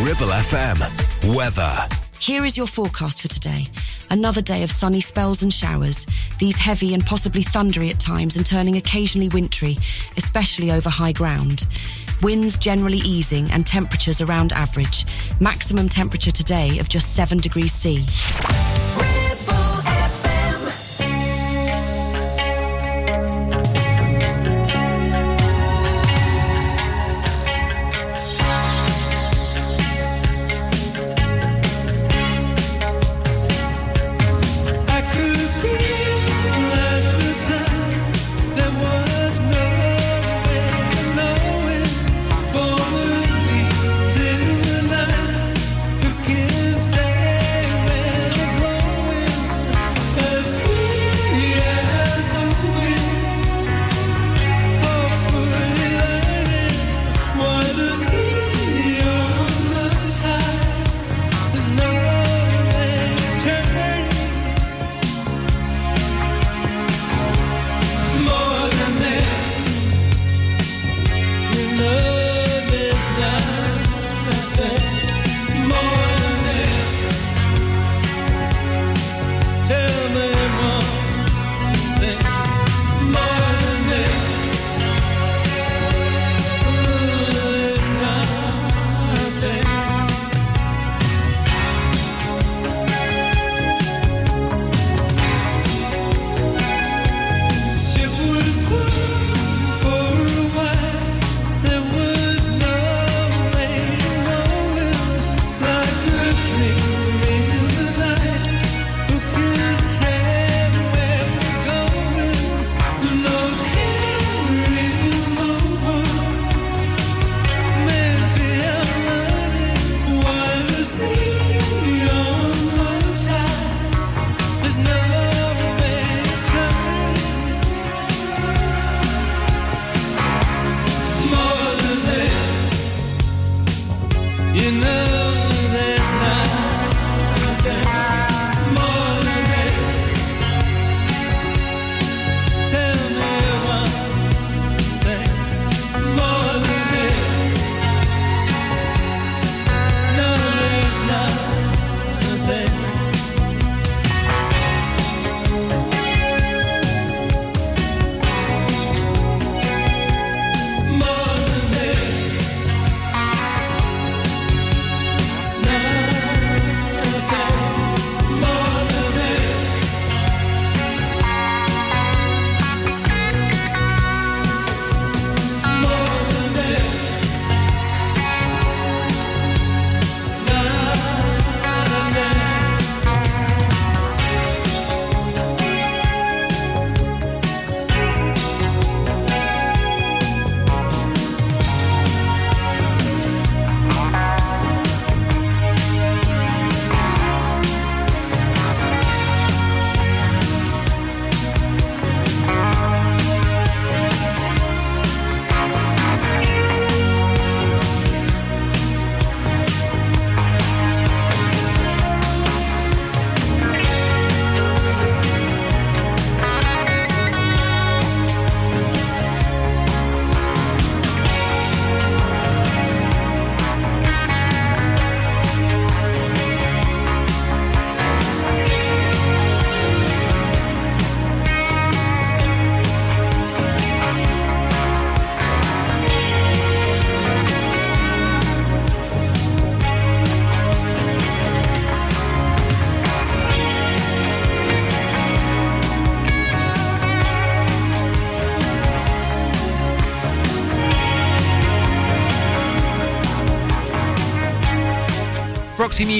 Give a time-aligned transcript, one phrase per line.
[0.00, 1.36] Ribble FM.
[1.36, 1.88] Weather.
[2.18, 3.68] Here is your forecast for today.
[4.10, 6.04] Another day of sunny spells and showers,
[6.38, 9.76] these heavy and possibly thundery at times and turning occasionally wintry,
[10.16, 11.66] especially over high ground.
[12.22, 15.06] Winds generally easing and temperatures around average.
[15.40, 18.04] Maximum temperature today of just 7 degrees C.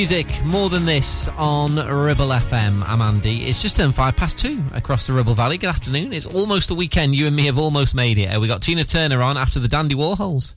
[0.05, 2.87] Music, more than this on Ribble FM.
[2.87, 3.45] I'm Andy.
[3.45, 5.57] It's just turned five past two across the Ribble Valley.
[5.57, 6.13] Good afternoon.
[6.13, 7.15] It's almost the weekend.
[7.15, 8.27] You and me have almost made it.
[8.27, 10.57] Uh, We got Tina Turner on after the Dandy Warhols.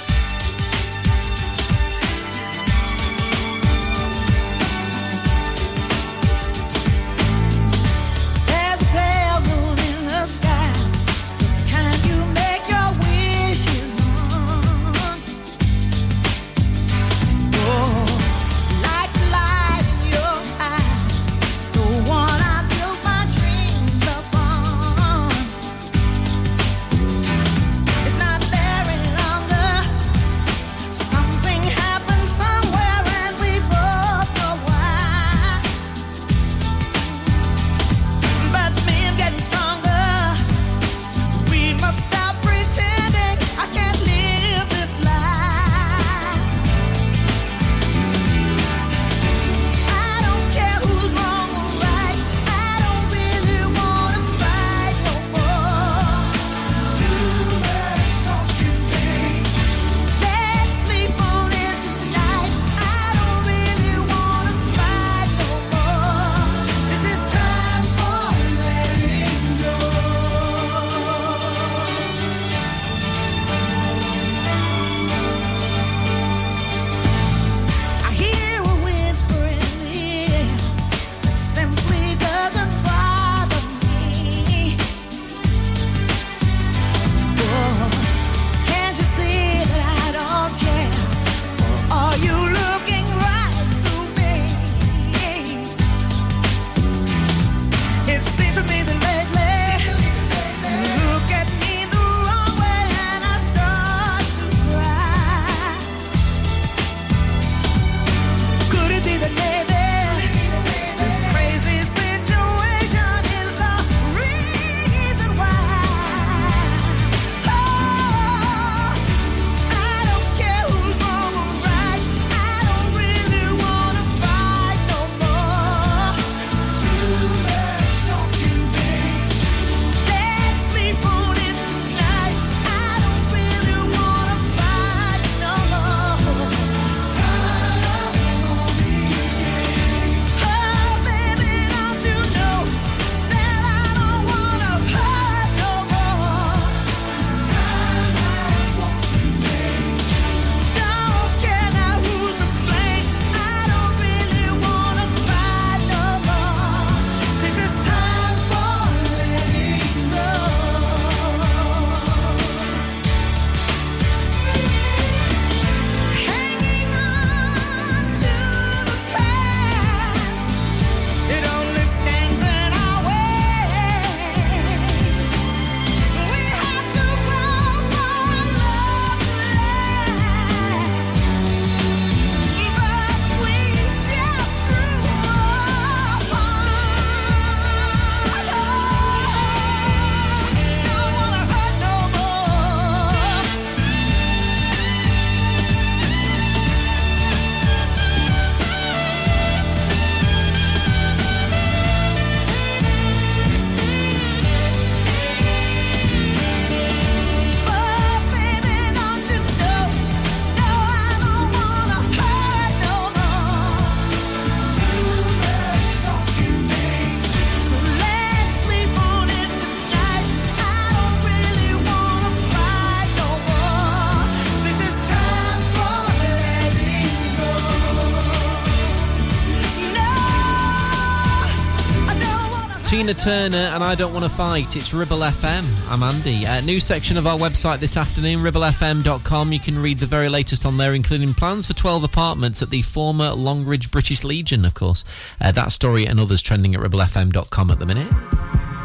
[233.21, 234.75] Turner and I Don't Want to Fight.
[234.75, 235.91] It's Ribble FM.
[235.91, 236.43] I'm Andy.
[236.43, 239.53] Uh, new section of our website this afternoon, ribblefm.com.
[239.53, 242.81] You can read the very latest on there, including plans for 12 apartments at the
[242.81, 245.05] former Longridge British Legion, of course.
[245.39, 248.11] Uh, that story and others trending at ribblefm.com at the minute.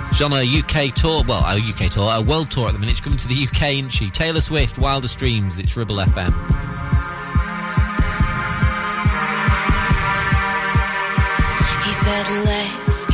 [0.09, 2.97] She's on a UK tour, well, a UK tour, a world tour at the minute.
[2.97, 4.11] She's coming to the UK, isn't she?
[4.11, 5.59] Taylor Swift, Wildest Dreams.
[5.59, 6.77] It's Ribble FM.
[12.07, 12.46] Let's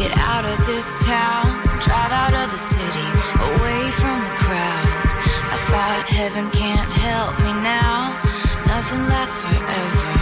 [0.02, 3.08] get out of this town, drive out of the city,
[3.50, 5.14] away from the crowds.
[5.54, 8.20] I thought heaven can't help me now,
[8.66, 10.21] nothing lasts forever.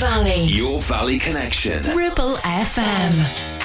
[0.00, 0.44] Valley.
[0.46, 1.84] Your Valley Connection.
[1.94, 3.59] Ribble FM.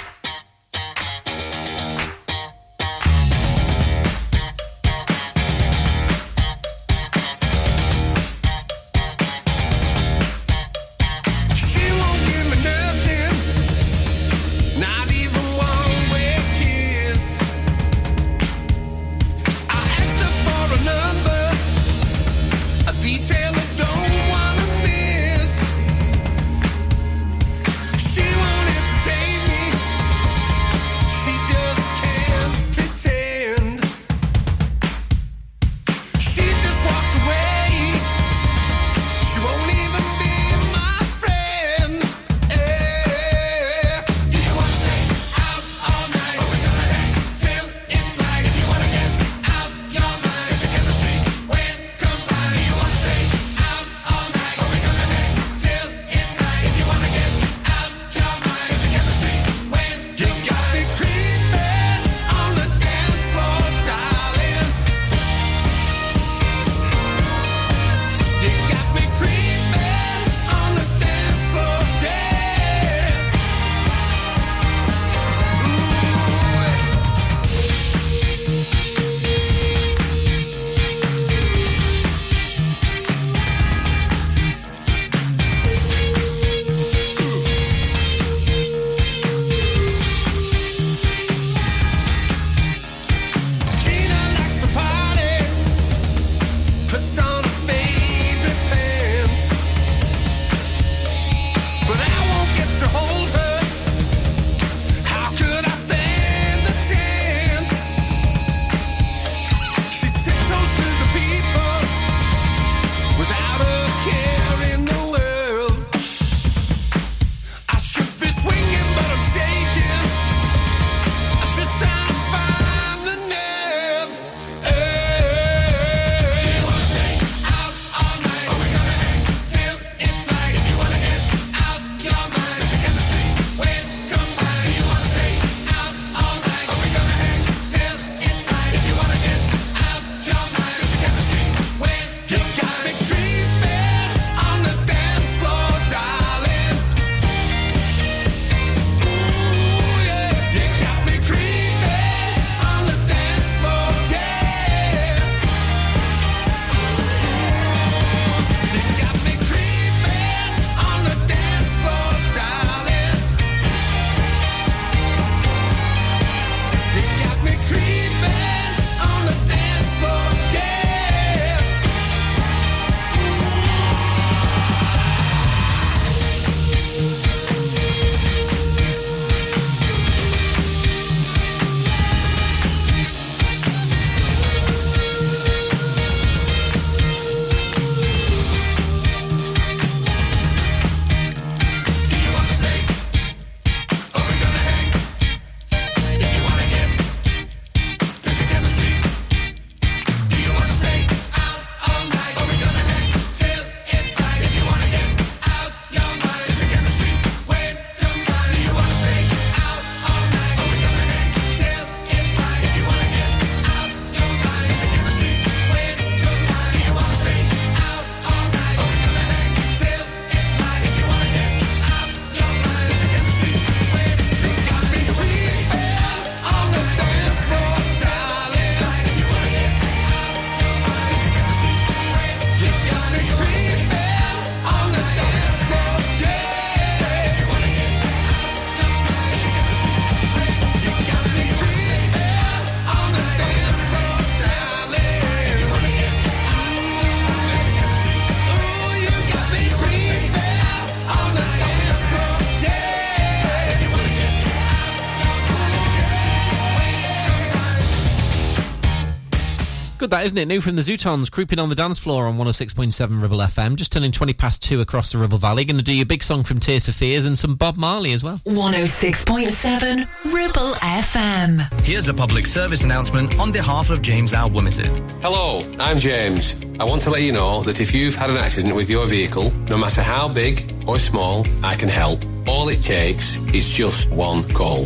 [260.15, 260.47] Good, that isn't it?
[260.47, 263.75] New from the Zutons, creeping on the dance floor on 106.7 Ribble FM.
[263.75, 265.65] Just turning 20 past two across the Ribble Valley.
[265.65, 268.23] Going to do your big song from Tears for Fears and some Bob Marley as
[268.23, 268.37] well.
[268.45, 271.85] 106.7 Ribble FM.
[271.85, 274.97] Here's a public service announcement on behalf of James Al Limited.
[275.21, 276.55] Hello, I'm James.
[276.79, 279.51] I want to let you know that if you've had an accident with your vehicle,
[279.69, 282.19] no matter how big or small, I can help.
[282.47, 284.85] All it takes is just one call.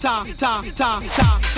[0.00, 1.49] 炸炸炸炸。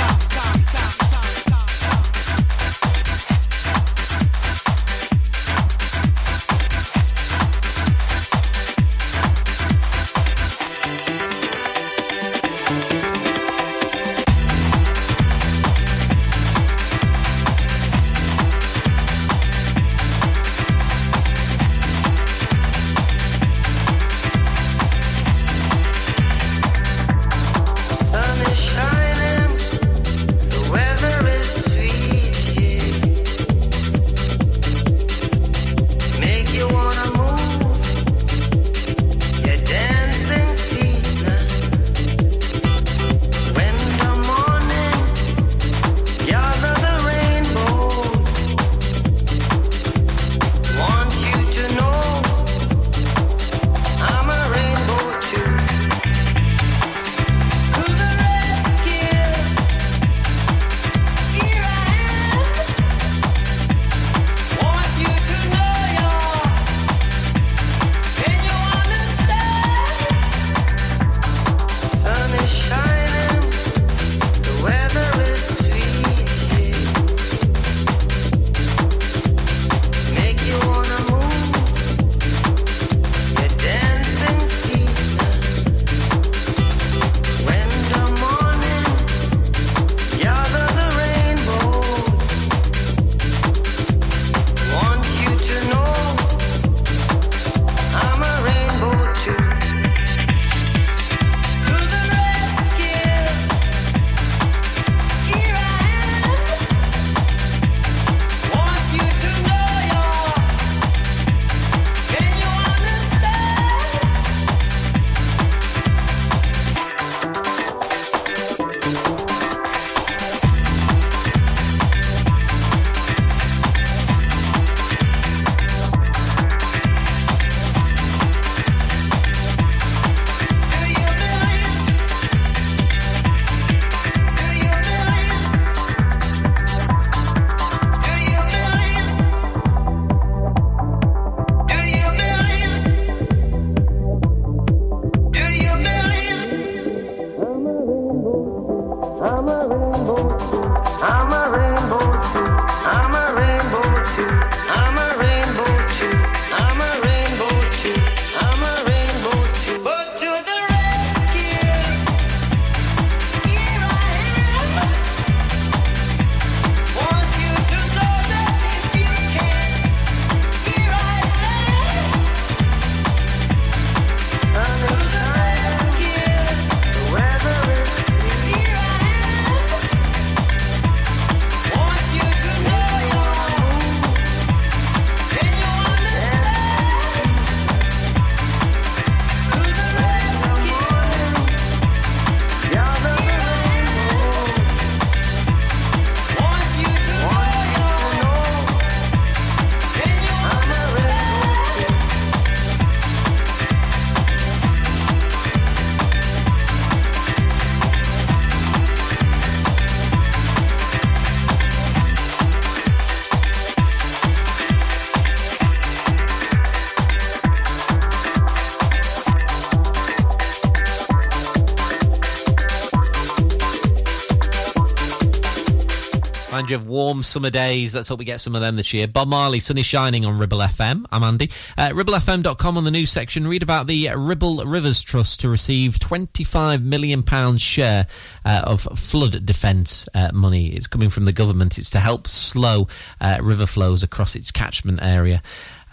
[226.62, 227.92] Mind you of warm summer days.
[227.92, 229.08] Let's hope we get some of them this year.
[229.08, 231.04] Bob Marley, Sun is Shining on Ribble FM.
[231.10, 231.50] I'm Andy.
[231.76, 233.48] Uh, RibbleFM.com on the news section.
[233.48, 237.24] Read about the Ribble Rivers Trust to receive £25 million
[237.56, 238.06] share
[238.44, 240.68] uh, of flood defence uh, money.
[240.68, 241.78] It's coming from the government.
[241.78, 242.86] It's to help slow
[243.20, 245.42] uh, river flows across its catchment area.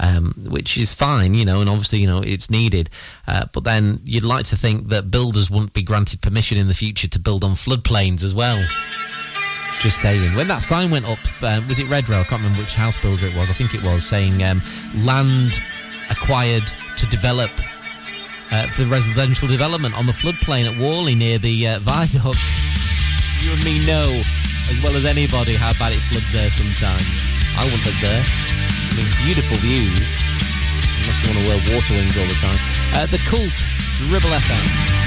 [0.01, 2.89] Um, which is fine, you know, and obviously, you know, it's needed.
[3.27, 6.73] Uh, but then you'd like to think that builders wouldn't be granted permission in the
[6.73, 8.65] future to build on floodplains as well.
[9.79, 10.35] Just saying.
[10.35, 12.19] When that sign went up, um, was it Red Redrow?
[12.19, 13.49] I can't remember which house builder it was.
[13.49, 14.61] I think it was saying um,
[15.05, 15.61] land
[16.09, 16.63] acquired
[16.97, 17.49] to develop
[18.51, 22.37] uh, for residential development on the floodplain at Whalley near the uh, viaduct.
[23.41, 24.21] You and me know
[24.69, 27.07] as well as anybody how bad it floods there sometimes.
[27.55, 28.21] I wouldn't live there.
[28.21, 30.11] I mean, beautiful views.
[30.99, 32.59] Unless you want to wear water wings all the time.
[32.93, 33.55] Uh, the Cult,
[34.11, 34.98] Ribble FM.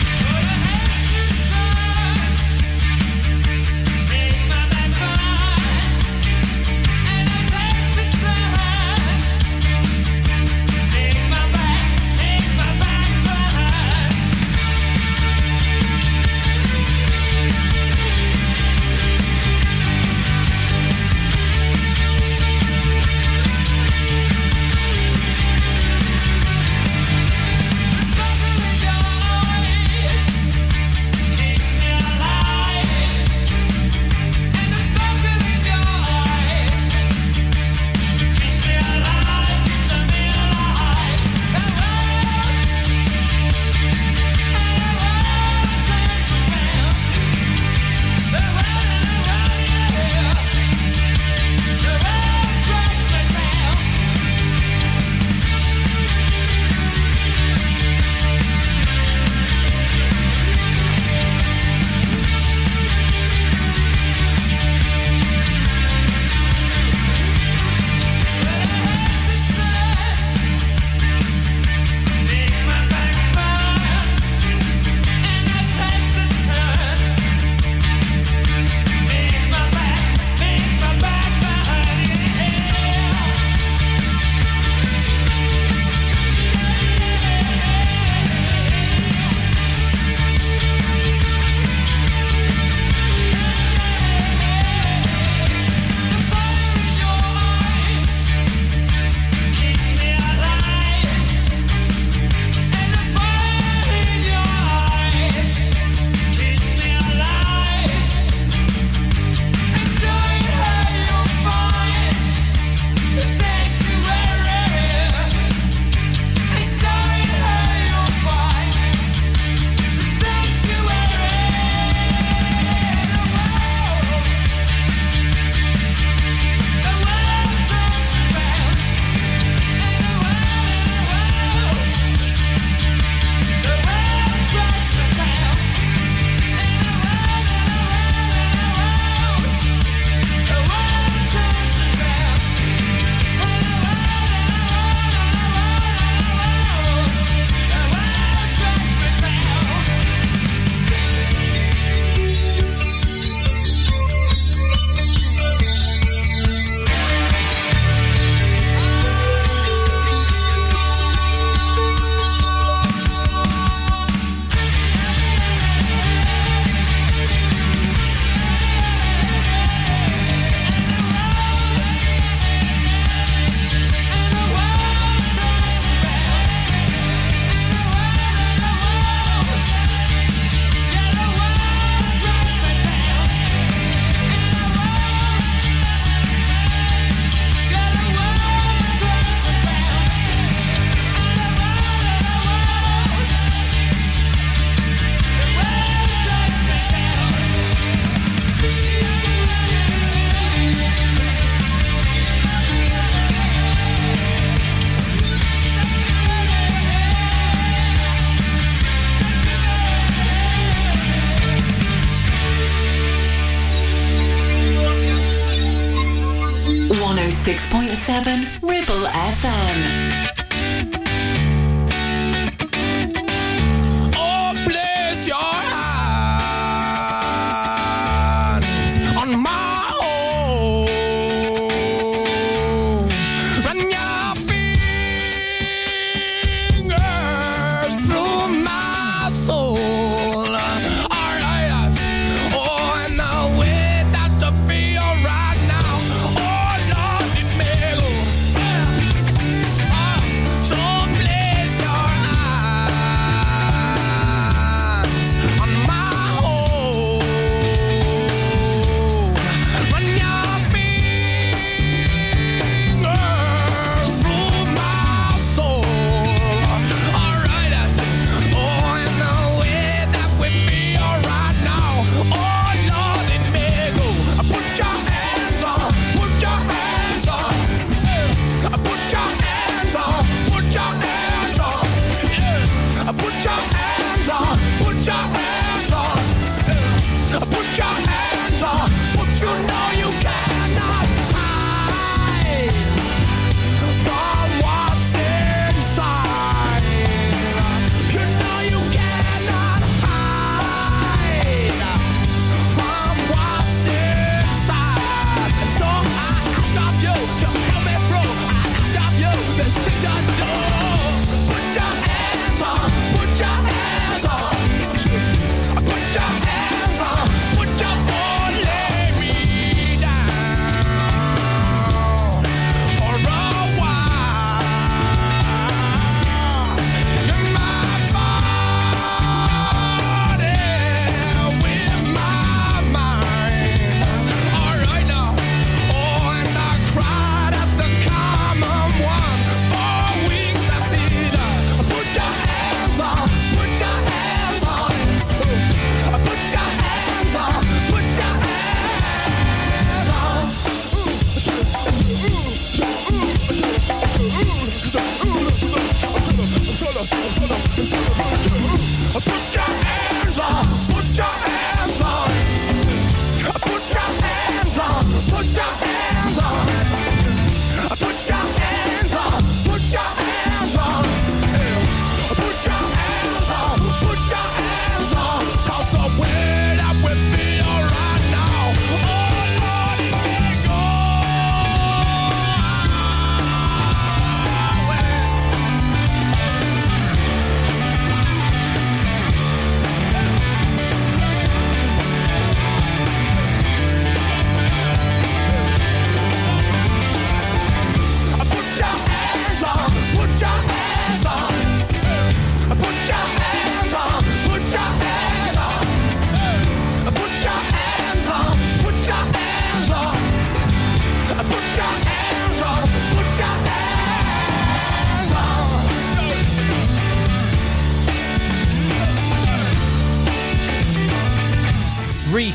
[289.42, 289.81] you know.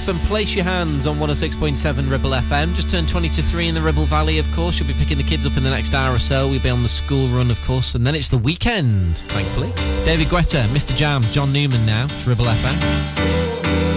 [0.07, 2.73] And Place Your Hands on 106.7 Ribble FM.
[2.75, 4.79] Just turned 20 to 3 in the Ribble Valley, of course.
[4.79, 6.47] You'll be picking the kids up in the next hour or so.
[6.47, 7.93] We'll be on the school run, of course.
[7.95, 9.71] And then it's the weekend, thankfully.
[10.05, 12.05] David Guetta, MistaJam, John Newman now.
[12.05, 13.96] It's Ribble FM.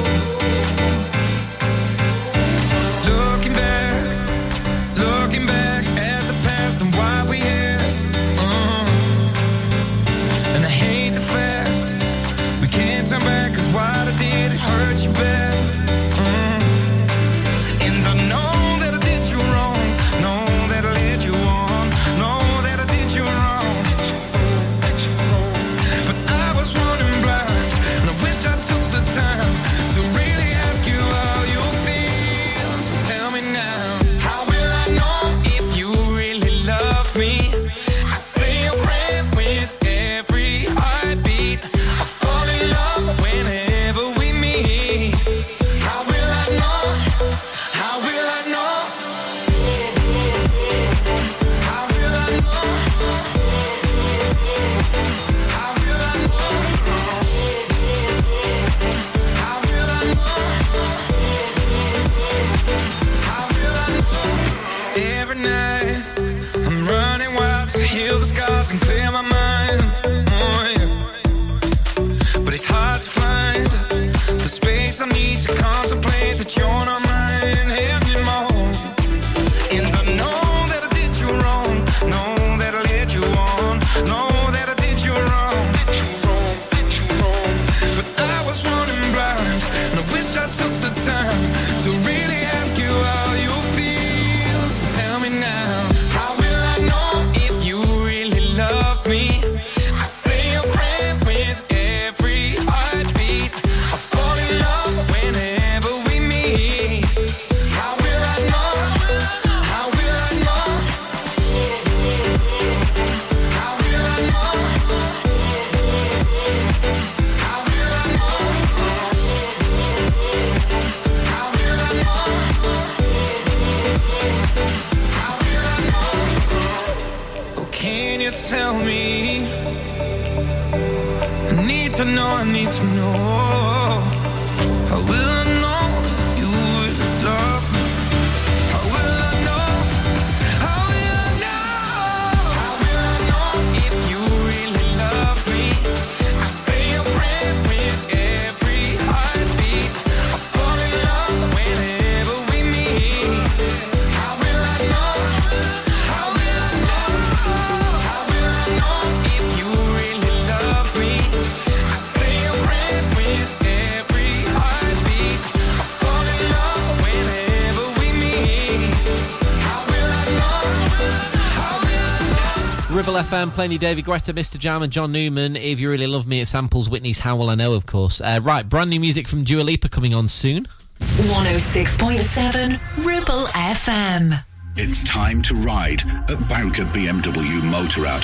[173.40, 173.44] Know?
[173.46, 175.56] Ribble playing you David Guetta, MistaJam, and John Newman.
[175.56, 178.20] If you really love me, it samples Whitney's How Will I Know, of course.
[178.20, 180.68] Uh, right, brand new music from Dua Lipa coming on soon.
[180.98, 184.44] 106.7 Ribble FM.
[184.76, 188.20] It's time to ride at Bowker BMW Motorrad,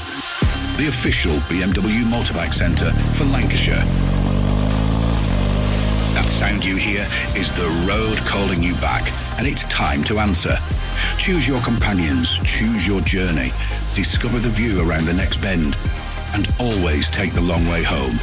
[0.76, 3.84] the official BMW motorbike centre for Lancashire.
[6.12, 10.58] That sound you hear is the road calling you back, and it's time to answer.
[11.18, 13.52] Choose your companions, choose your journey,
[13.94, 15.76] discover the view around the next bend,
[16.34, 18.18] and always take the long way home.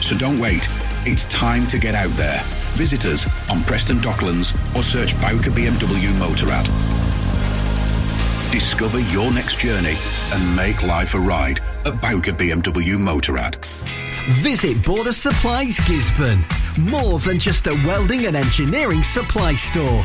[0.00, 0.68] So don't wait,
[1.04, 2.40] it's time to get out there.
[2.74, 6.66] Visit us on Preston Docklands or search Bowker BMW Motorrad.
[8.52, 9.94] Discover your next journey
[10.32, 13.56] and make life a ride at Bowker BMW Motorrad.
[14.42, 16.44] Visit Border Supplies Gisburn.
[16.78, 20.04] More than just a welding and engineering supply store.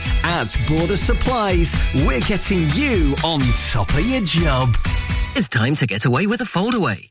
[0.23, 3.41] At Border Supplies, we're getting you on
[3.71, 4.75] top of your job.
[5.35, 7.10] It's time to get away with a foldaway.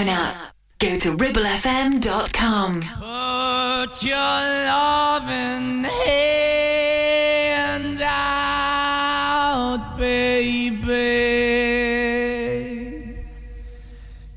[0.00, 0.54] Smartphone app.
[0.78, 2.82] Go to ribblefm.com.
[2.82, 10.80] Put your loving hand out, baby.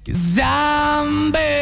[0.06, 1.54] Cause I'm begging.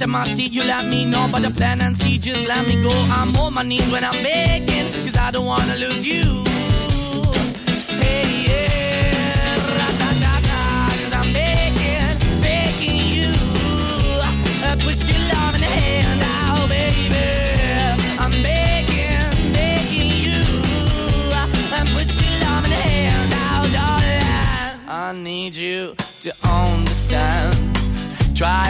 [0.00, 1.28] Anytime I see, you let me know.
[1.28, 2.92] But the plan and see, just let me go.
[3.10, 6.44] I'm on my knees when I'm begging, cause I don't wanna lose you.
[7.98, 8.87] Hey, yeah,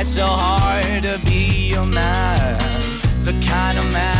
[0.09, 2.59] so hard to be your man,
[3.25, 4.18] the kind of man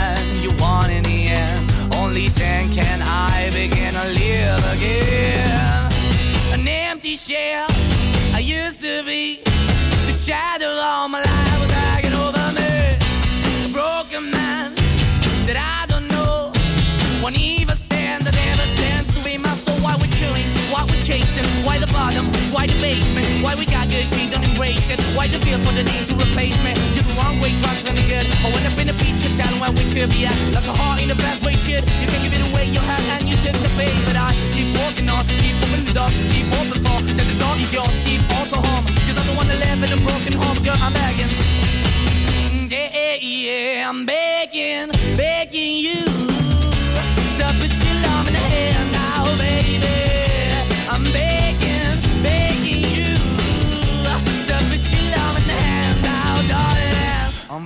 [22.19, 25.27] why the bottom, why the basement, why we got good, she don't embrace it, why
[25.27, 26.75] the feel for the need to replace me.
[26.95, 28.27] You're the wrong way, trying to be good.
[28.43, 31.01] I went up in the feature town where we could be at, like a heart
[31.01, 31.87] in the best way, shit.
[32.01, 34.69] You can't give it away, you have, and you took the bait, but I keep
[34.75, 38.23] walking on, keep opening the door, keep open for, that the door is yours, keep
[38.37, 41.31] also home, cause I don't wanna live in a broken home, girl, I'm begging.
[42.51, 46.28] Mm, yeah, yeah, I'm begging, begging you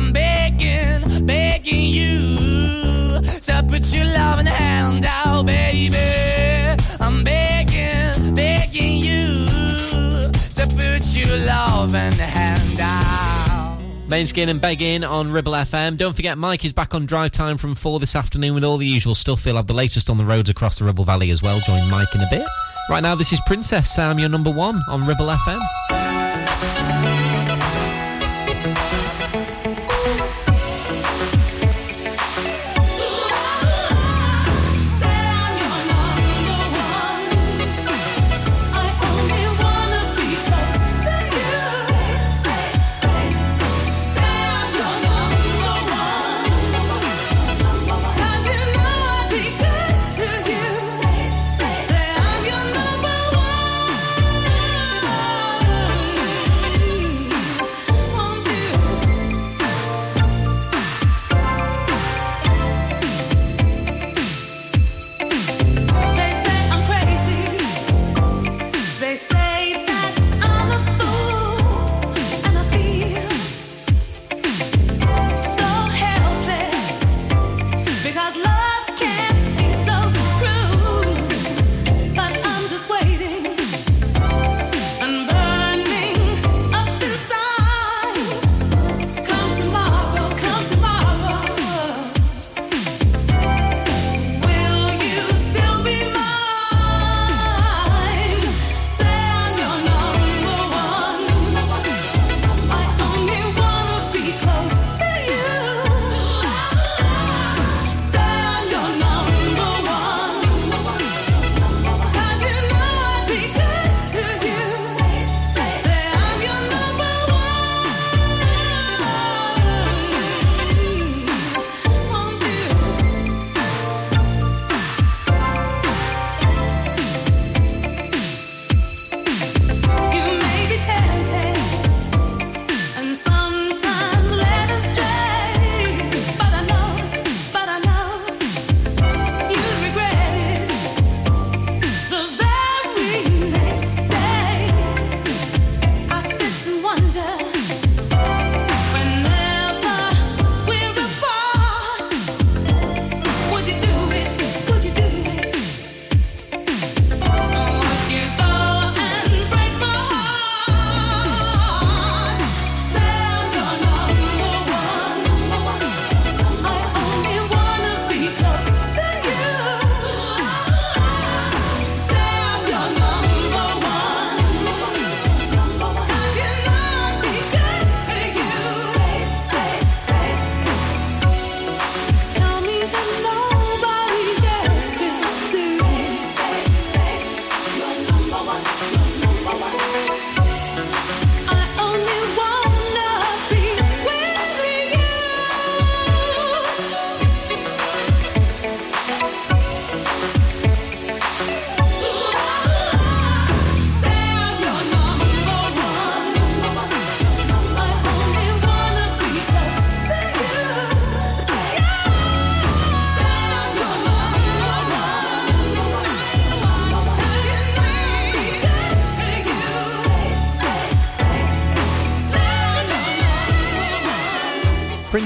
[0.00, 5.98] I'm begging, begging you to put your loving hand out, baby.
[6.98, 9.44] I'm begging, begging you
[10.54, 13.78] to put your loving hand out.
[14.08, 15.98] Main Måneskin and begging on Ribble FM.
[15.98, 18.86] Don't forget, Mike is back on drive time from four this afternoon with all the
[18.86, 19.44] usual stuff.
[19.44, 21.60] He'll have the latest on the roads across the Ribble Valley as well.
[21.60, 22.46] Join Mike in a bit.
[22.88, 25.99] Right now, this is Princess Sam, your number one on Ribble FM.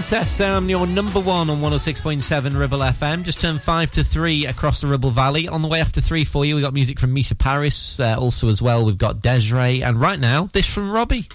[0.06, 3.22] Princess um, your number one on 106.7 Ribble FM.
[3.22, 5.48] Just turned five to three across the Ribble Valley.
[5.48, 7.98] On the way after three for you, we got music from Mica Paris.
[7.98, 9.82] Uh, also, as well, we've got Desiree.
[9.82, 11.26] And right now, this from Robbie.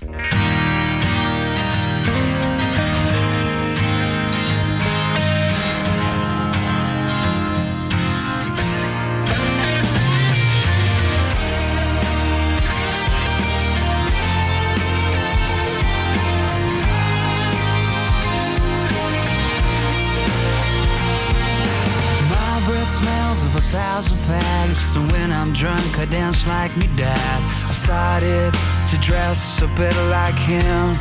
[25.54, 27.41] Drunk, I dance like me dad.
[27.68, 28.54] I started
[28.88, 30.93] to dress a bit like him.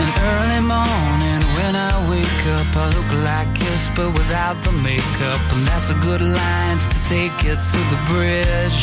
[0.00, 5.40] An early morning when I wake up, I look like Kiss, but without the makeup.
[5.52, 8.80] And that's a good line to take it to the bridge.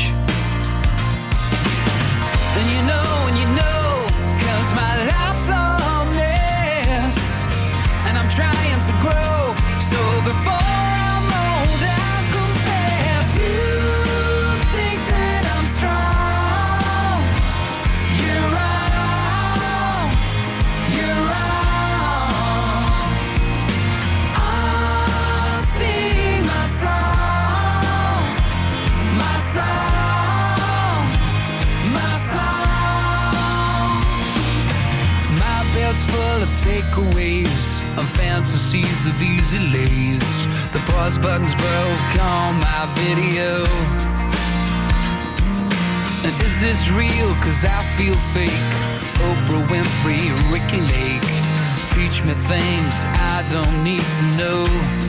[2.57, 3.85] And you know, and you know,
[4.43, 5.63] cause my life's a
[6.17, 7.17] mess.
[8.07, 9.55] And I'm trying to grow.
[9.89, 10.96] So before
[38.47, 40.71] fantasies of easy lays.
[40.71, 43.65] The pause button's broke on my video.
[46.23, 47.33] And is this real?
[47.43, 48.51] Cause I feel fake.
[49.27, 51.29] Oprah Winfrey, Ricki Lake.
[51.91, 52.95] Teach me things
[53.33, 55.06] I don't need to know.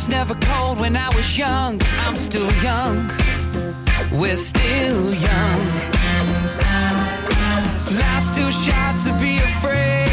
[0.00, 1.78] Was never cold when I was young.
[2.04, 3.10] I'm still young.
[4.10, 5.62] We're still young.
[8.00, 10.09] Life's too short to be afraid.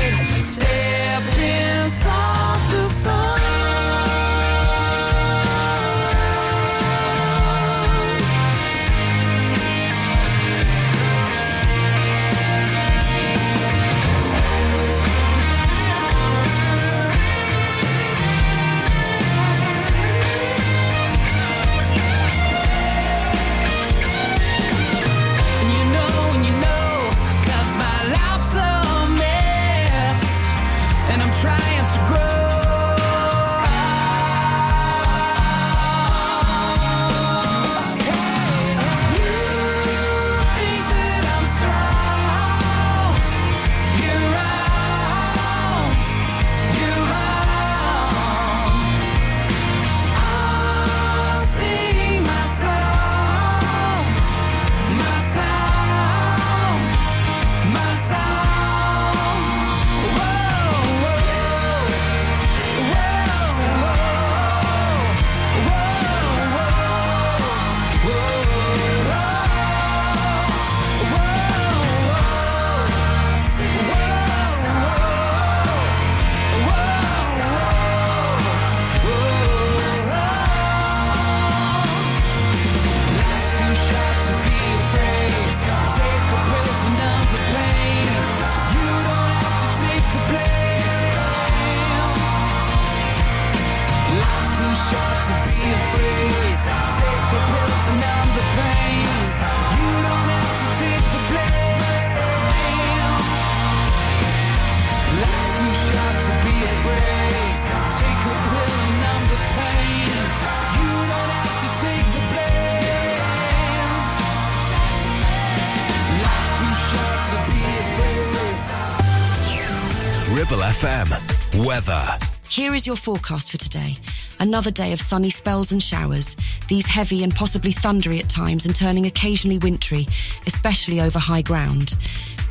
[120.32, 121.66] Ribble FM.
[121.66, 122.04] Weather.
[122.50, 123.96] Here is your forecast for today.
[124.42, 126.36] Another day of sunny spells and showers,
[126.68, 130.06] these heavy and possibly thundery at times and turning occasionally wintry,
[130.46, 131.96] especially over high ground.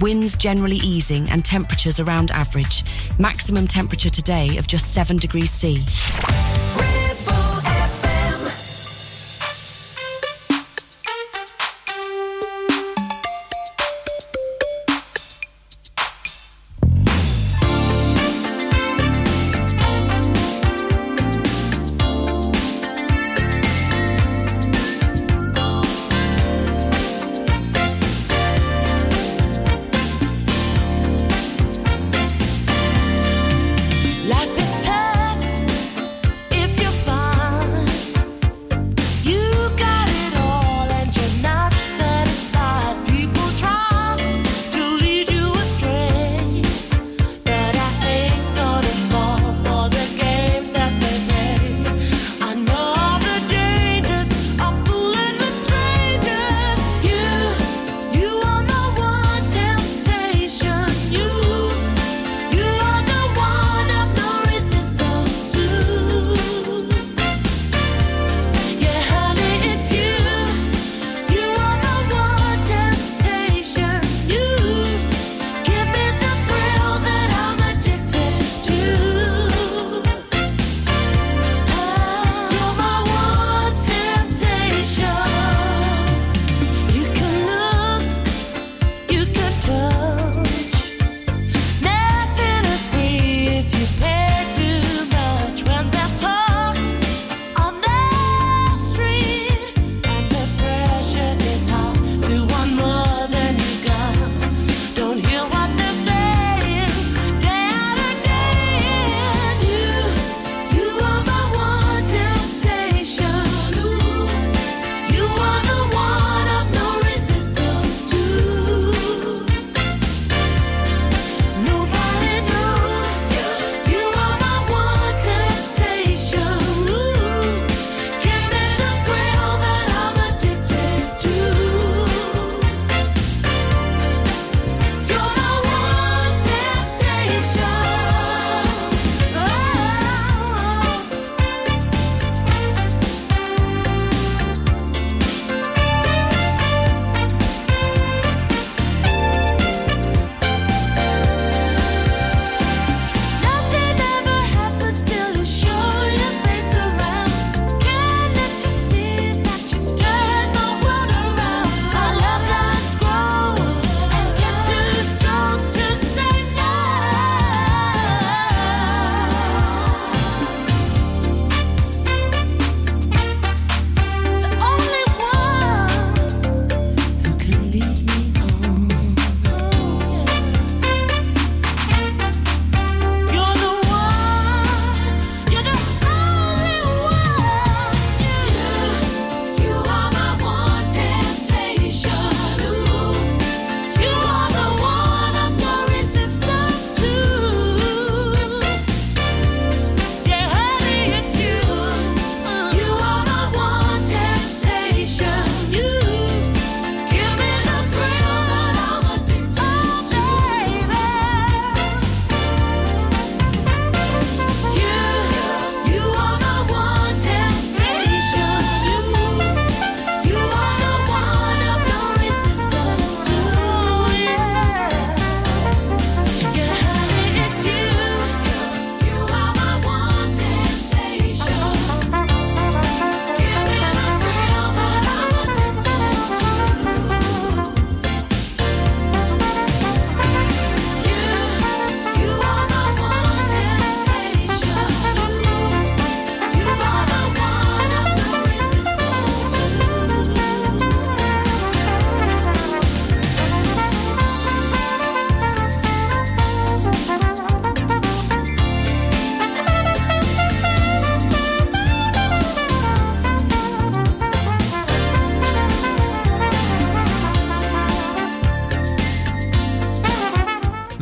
[0.01, 2.83] Winds generally easing and temperatures around average.
[3.19, 5.85] Maximum temperature today of just 7 degrees C.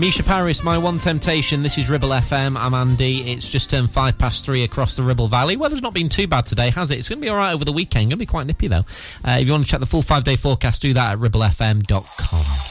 [0.04, 1.62] Mica Paris, my one temptation.
[1.62, 2.58] This is Ribble FM.
[2.58, 3.32] I'm Andy.
[3.32, 5.56] It's just turned five past three across the Ribble Valley.
[5.56, 6.98] Weather's not been too bad today, has it?
[6.98, 8.10] It's going to be all right over the weekend.
[8.10, 8.84] Going to be quite nippy though.
[9.24, 12.63] Uh, if you want to check the full five day forecast, do that at ribblefm.com.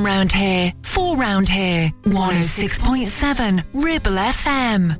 [0.00, 4.96] From round here, four round here, 106.7 Ribble FM.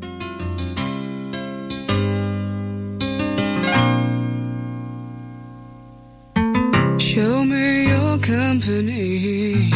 [7.01, 9.71] Show me your company.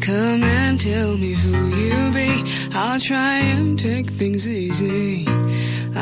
[0.00, 2.42] Come and tell me who you be.
[2.74, 5.27] I'll try and take things easy.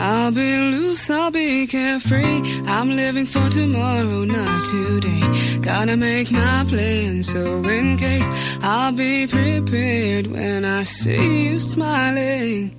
[0.09, 2.41] I'll be loose, I'll be carefree.
[2.69, 5.59] I'm living for tomorrow, not today.
[5.61, 8.29] Gotta make my plan, so in case
[8.63, 12.71] I'll be prepared when I see you smiling.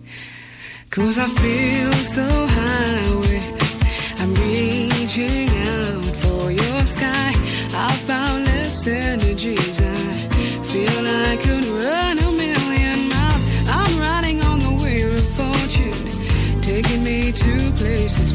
[0.90, 2.28] Cause I feel so
[2.58, 3.27] high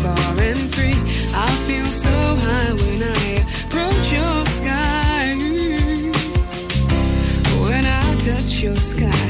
[0.03, 0.99] far and free.
[1.47, 3.25] I feel so high when I
[3.67, 5.23] approach your sky.
[7.65, 9.29] When I touch your sky,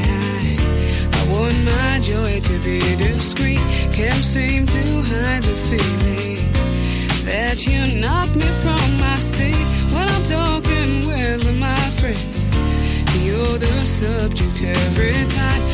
[1.18, 3.64] I, want my joy to be discreet.
[3.98, 6.40] Can't seem to hide the feeling
[7.30, 12.48] that you knock me from my seat when I'm talking with my friends.
[13.26, 15.71] You're the subject every time.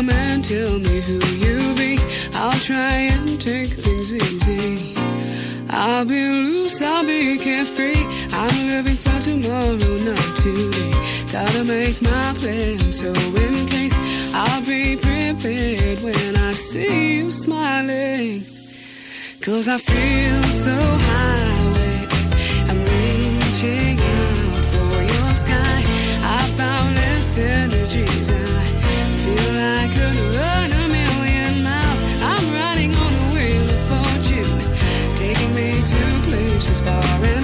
[0.00, 1.98] Come and tell me who you be.
[2.32, 4.98] I'll try and take things easy.
[5.68, 8.00] I'll be loose, I'll be carefree.
[8.32, 10.92] I'm living for tomorrow, not today.
[11.30, 13.92] Gotta make my plan, so in case
[14.32, 18.40] I'll be prepared when I see you smiling.
[19.42, 20.76] Cause I feel so
[21.08, 22.06] high.
[22.70, 25.78] I'm reaching out for your sky.
[26.24, 28.19] I found this energies.
[36.84, 37.39] Far and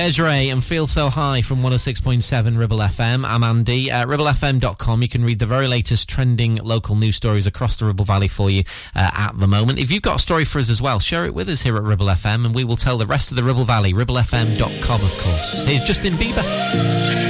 [0.00, 3.22] Des'ree and Feel So High from 106.7 Ribble FM.
[3.28, 3.90] I'm Andy.
[3.90, 8.06] At ribblefm.com, you can read the very latest trending local news stories across the Ribble
[8.06, 8.64] Valley for you
[8.94, 9.78] uh, at the moment.
[9.78, 11.82] If you've got a story for us as well, share it with us here at
[11.82, 13.92] Ribble FM and we will tell the rest of the Ribble Valley.
[13.92, 15.64] ribblefm.com, of course.
[15.64, 17.29] Here's Justin Bieber.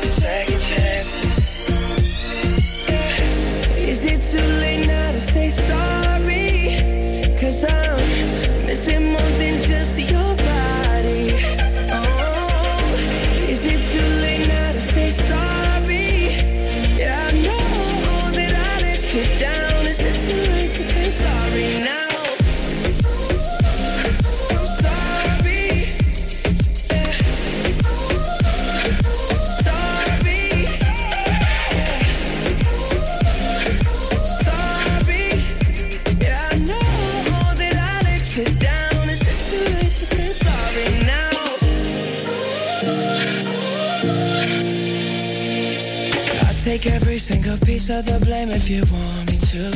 [5.35, 6.00] late now
[48.03, 49.71] the blame if you want me to.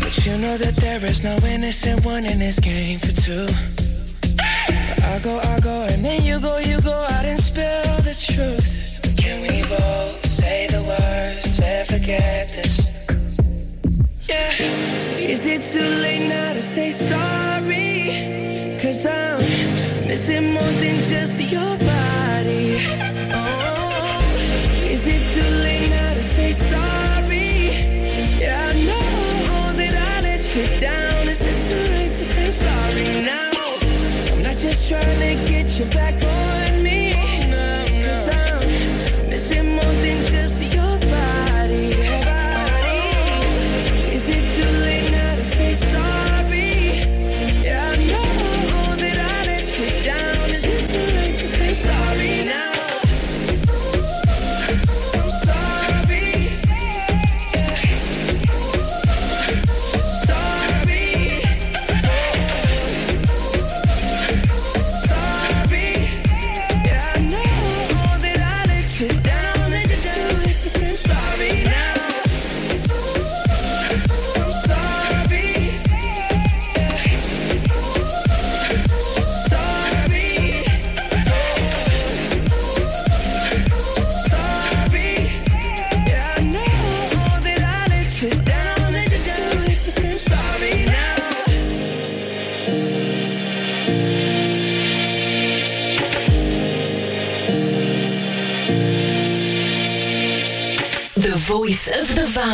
[0.00, 3.75] But you know that there is no innocent one in this game for two.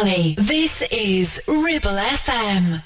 [0.05, 0.35] Valley.
[0.39, 2.83] This is Ribble FM.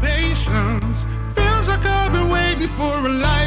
[0.00, 1.04] Patience
[1.34, 3.43] feels like I've been waiting for a lifetime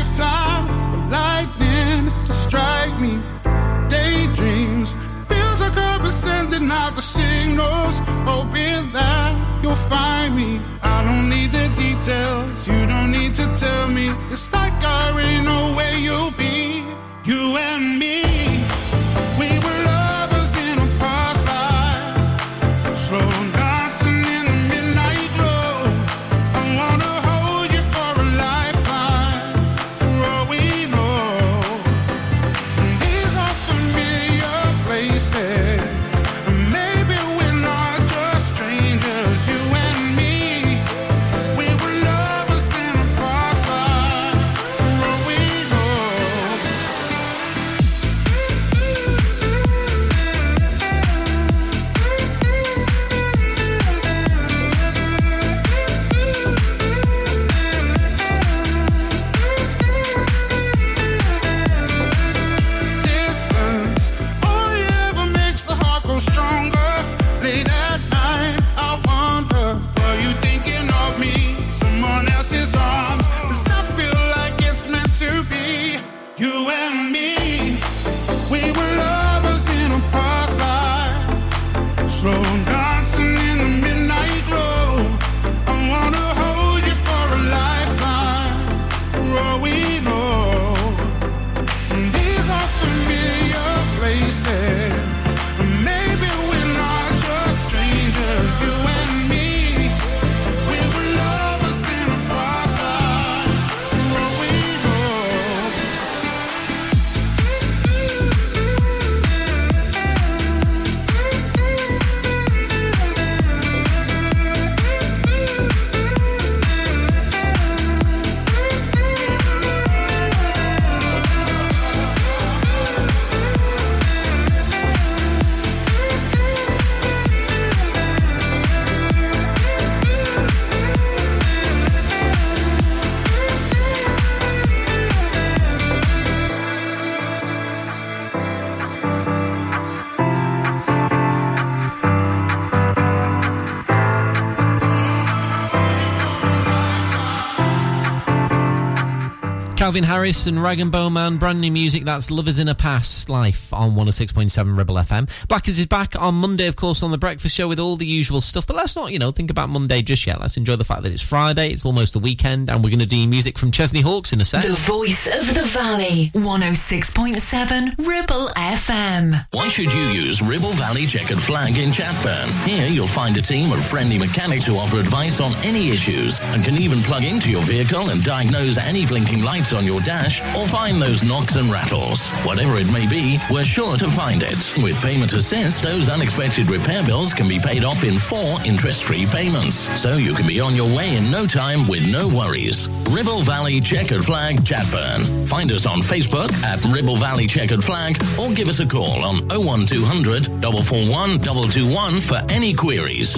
[149.87, 152.03] Calvin Harris and Rag'n'Bone Man, brand new music.
[152.03, 155.47] That's Lovers in a Past Life on 106.7 Ribble FM.
[155.47, 158.41] Blackers is back on Monday, of course, on the breakfast show with all the usual
[158.41, 158.67] stuff.
[158.67, 160.41] But let's not, you know, think about Monday just yet.
[160.41, 163.05] Let's enjoy the fact that it's Friday, it's almost the weekend, and we're going to
[163.05, 164.63] do music from Chesney Hawks in a sec.
[164.63, 166.31] The voice of the valley.
[166.33, 169.45] 106.7 Ribble FM.
[169.53, 172.67] Why should you use Ribble Valley Checkered Flag in Chatburn?
[172.67, 176.63] Here you'll find a team of friendly mechanics who offer advice on any issues and
[176.63, 180.67] can even plug into your vehicle and diagnose any blinking lights on your dash or
[180.67, 182.27] find those knocks and rattles.
[182.45, 184.57] Whatever it may be, we're sure to find it.
[184.81, 189.75] With Payment Assist, those unexpected repair bills can be paid off in four interest-free payments.
[190.01, 192.87] So you can be on your way in no time with no worries.
[193.11, 195.47] Ribble Valley Checkered Flag Chatburn.
[195.47, 199.35] Find us on Facebook at Ribble Valley Checkered Flag or give us a call on
[199.49, 203.37] 01200 441 221 for any queries.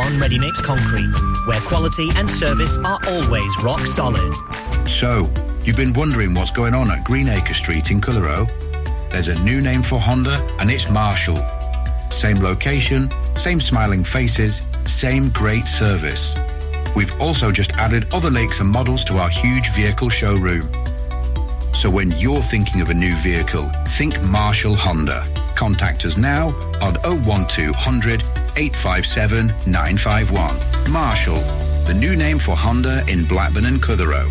[0.19, 1.11] Ready Mix Concrete,
[1.45, 4.33] where quality and service are always rock solid.
[4.87, 5.25] So,
[5.63, 8.47] you've been wondering what's going on at Greenacre Street in Clitheroe?
[9.09, 11.37] There's a new name for Honda, and it's Marshall.
[12.09, 16.35] Same location, same smiling faces, same great service.
[16.95, 20.69] We've also just added other lakes and models to our huge vehicle showroom.
[21.73, 25.23] So when you're thinking of a new vehicle, think Marshall Honda.
[25.55, 26.49] Contact us now
[26.81, 26.95] on
[27.25, 28.21] 01200
[28.55, 30.91] 857 951.
[30.91, 31.39] Marshall,
[31.87, 34.29] the new name for Honda in Blackburn and Clitheroe.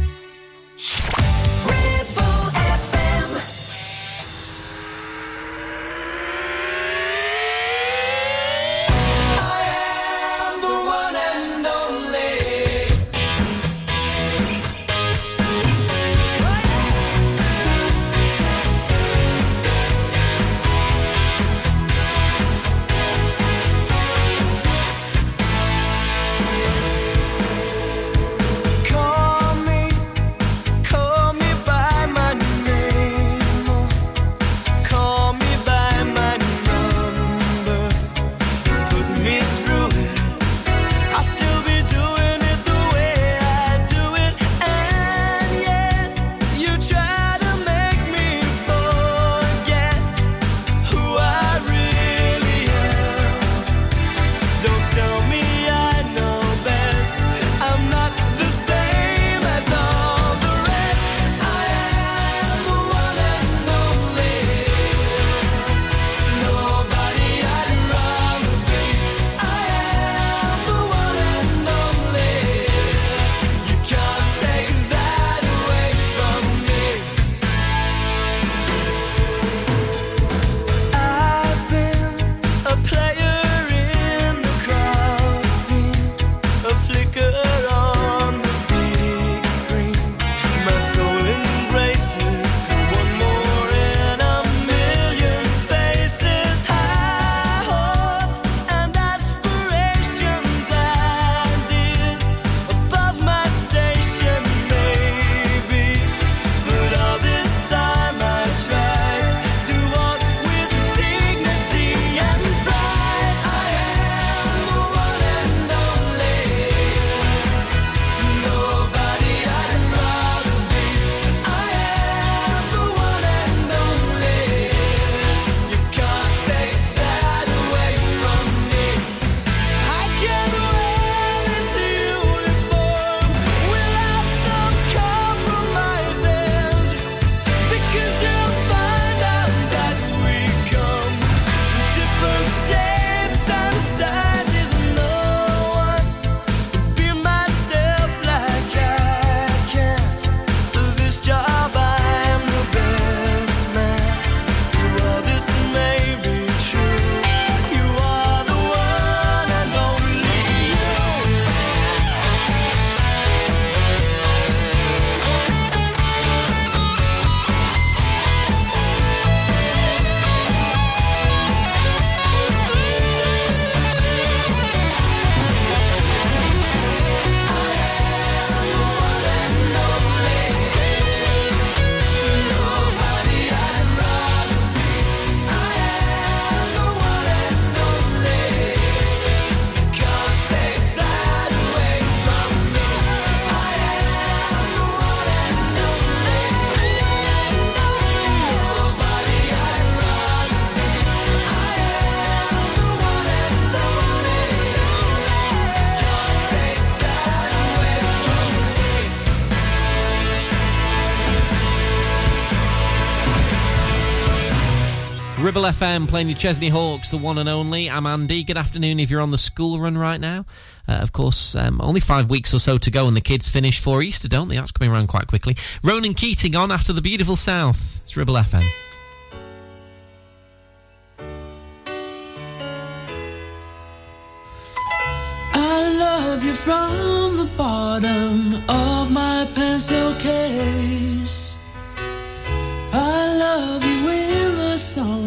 [215.71, 217.89] FM playing your Chesney Hawks, the one and only.
[217.89, 218.43] I'm Andy.
[218.43, 220.45] Good afternoon if you're on the school run right now.
[220.89, 223.79] Uh, of course, um, only five weeks or so to go and the kids finish
[223.81, 224.57] for Easter, don't they?
[224.57, 225.57] That's coming around quite quickly.
[225.85, 228.01] Ronan Keating on after the beautiful South.
[228.03, 228.90] It's Ribble FM.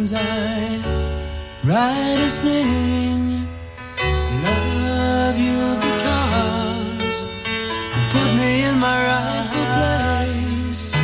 [0.07, 0.81] Songs I
[1.63, 3.47] write and sing.
[4.43, 7.25] Love you because
[7.95, 10.95] you put me in my rightful place.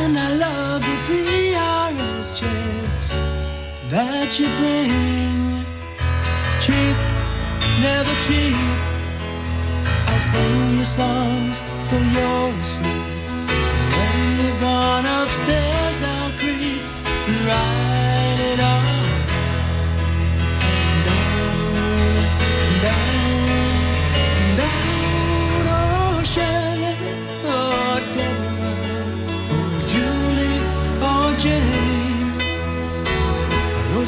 [0.00, 3.08] And I love the PRS checks
[3.90, 5.40] that you bring.
[6.60, 6.96] Cheap
[7.80, 8.78] never cheap.
[10.08, 12.91] I'll sing your songs till you're asleep.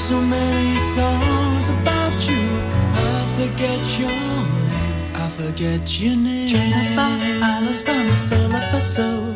[0.08, 2.44] So many songs about you.
[2.92, 4.66] I forget your name.
[5.14, 6.48] I forget your name.
[6.52, 7.12] Jennifer,
[7.52, 9.32] Allison, Philippa Sue,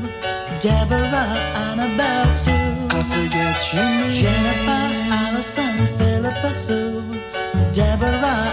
[0.60, 1.32] Deborah,
[1.68, 2.68] Annabelle Sue.
[2.96, 4.20] I forget your name.
[4.24, 4.84] Jennifer,
[5.24, 7.00] Allison, Philippa Sue,
[7.72, 8.52] Deborah,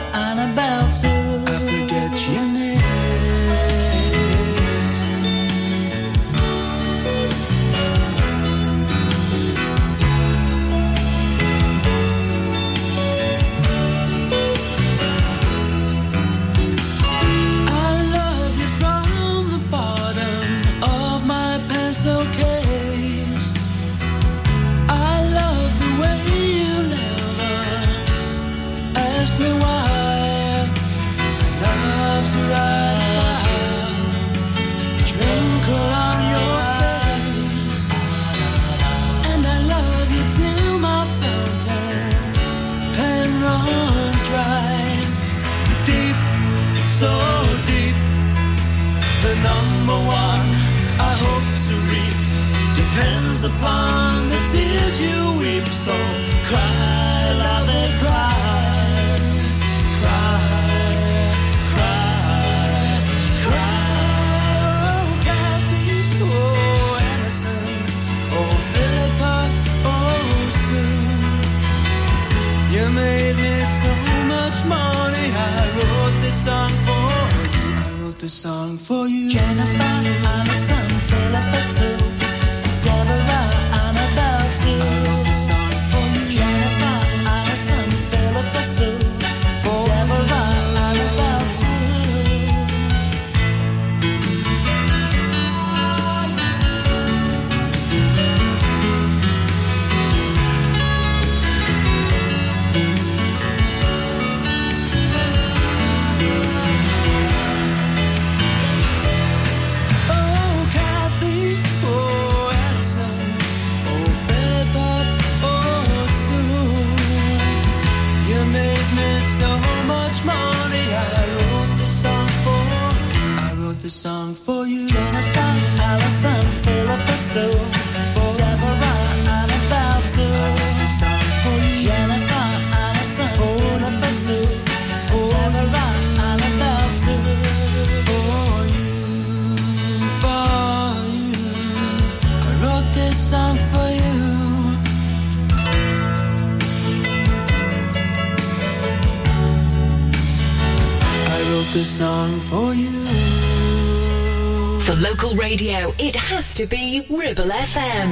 [156.55, 158.11] to be Ribble FM.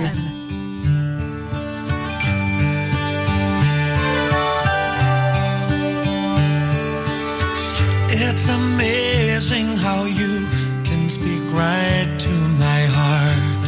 [8.10, 10.46] It's amazing how you
[10.84, 13.64] can speak right to my heart.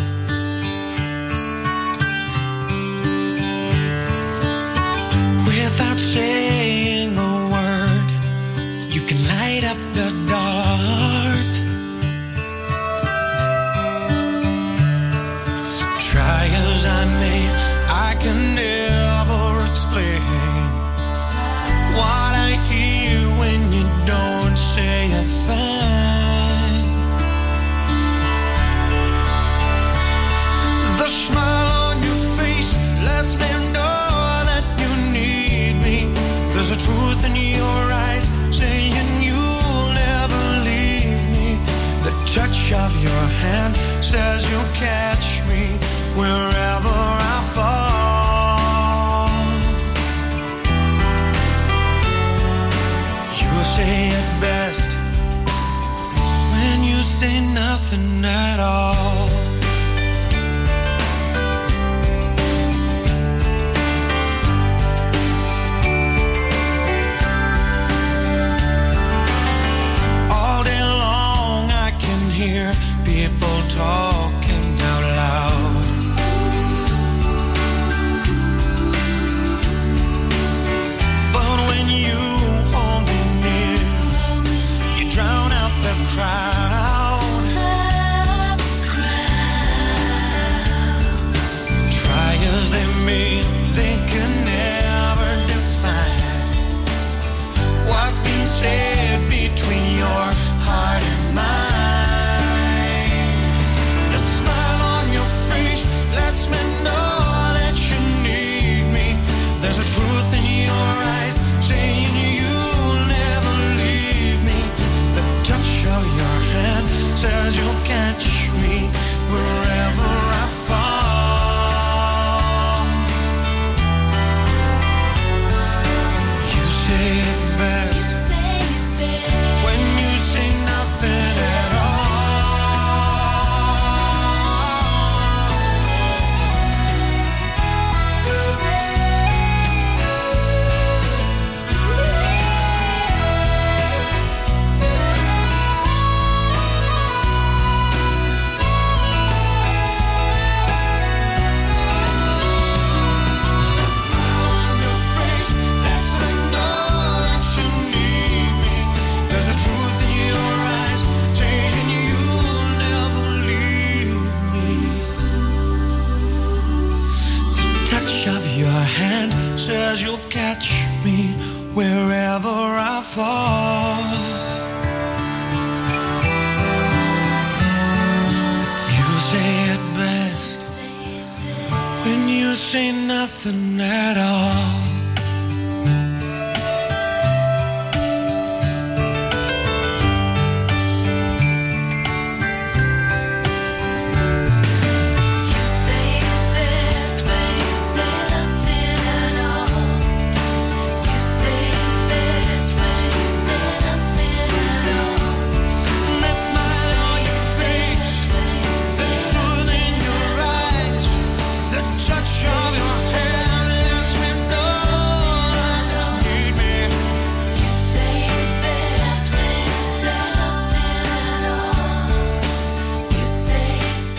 [5.47, 6.44] Without saying
[44.17, 45.77] As you catch me
[46.15, 46.44] where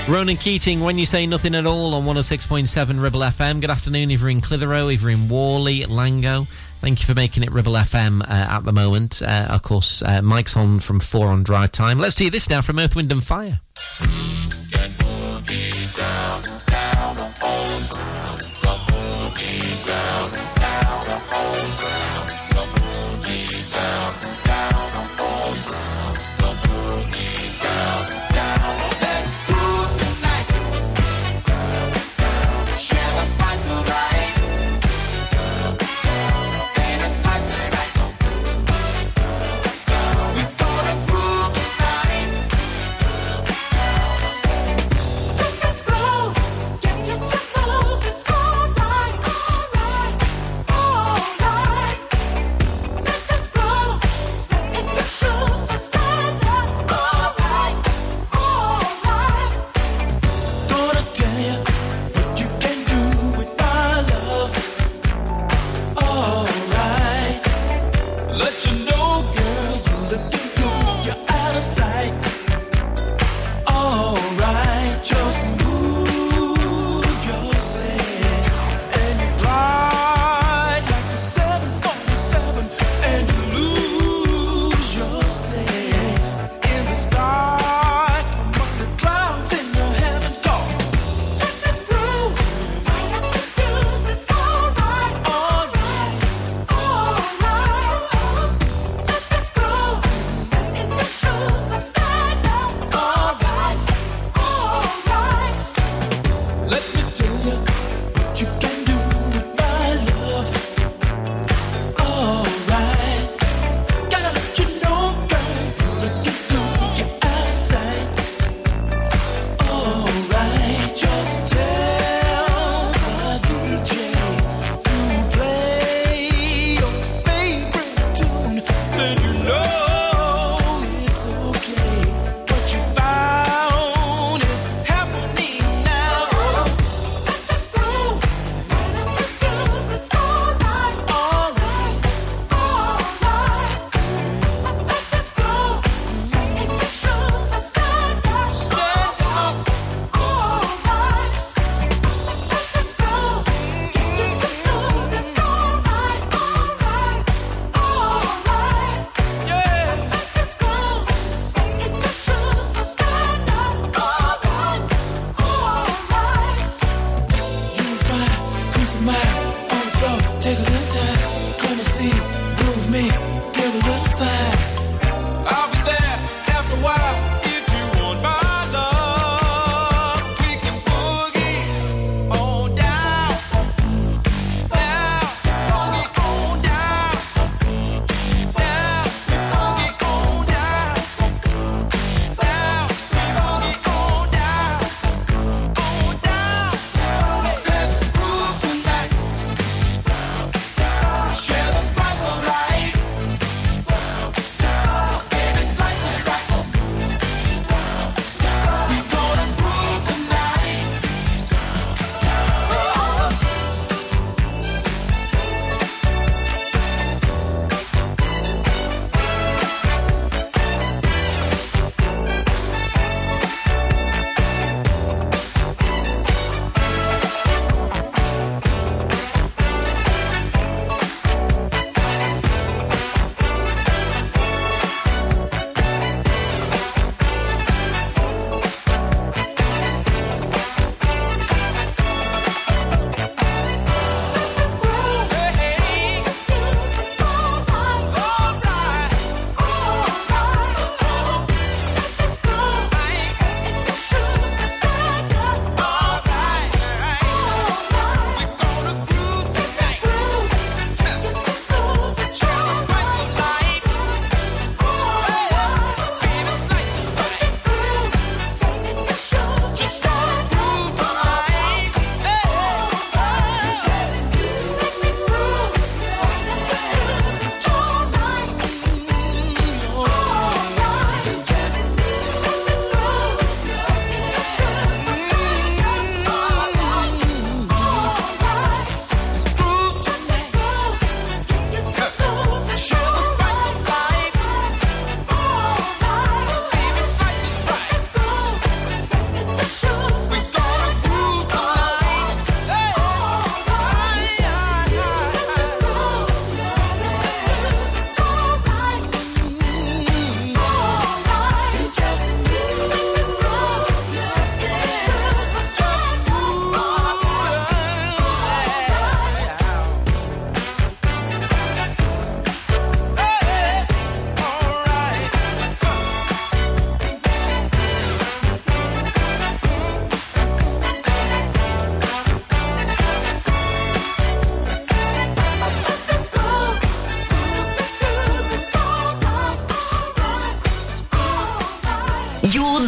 [0.09, 3.61] Ronan Keating, when you say nothing at all on 106.7 Ribble FM.
[3.61, 6.47] Good afternoon, if you're in Clitheroe, if you're in Whalley, Langho.
[6.81, 9.21] Thank you for making it Ribble FM uh, at the moment.
[9.21, 11.99] Uh, of course, uh, Mike's on from 4 on drive time.
[11.99, 13.61] Let's hear this now from Earth, Wind and Fire.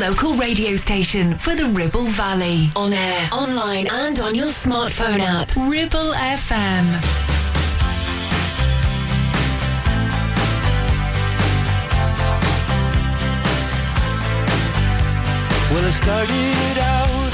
[0.09, 2.71] Local radio station for the Ribble Valley.
[2.77, 5.55] On air, online, and on your smartphone app.
[5.55, 6.87] Ribble FM.
[15.71, 17.33] Well, I started out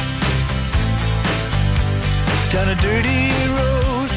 [2.51, 4.10] down a dirty road.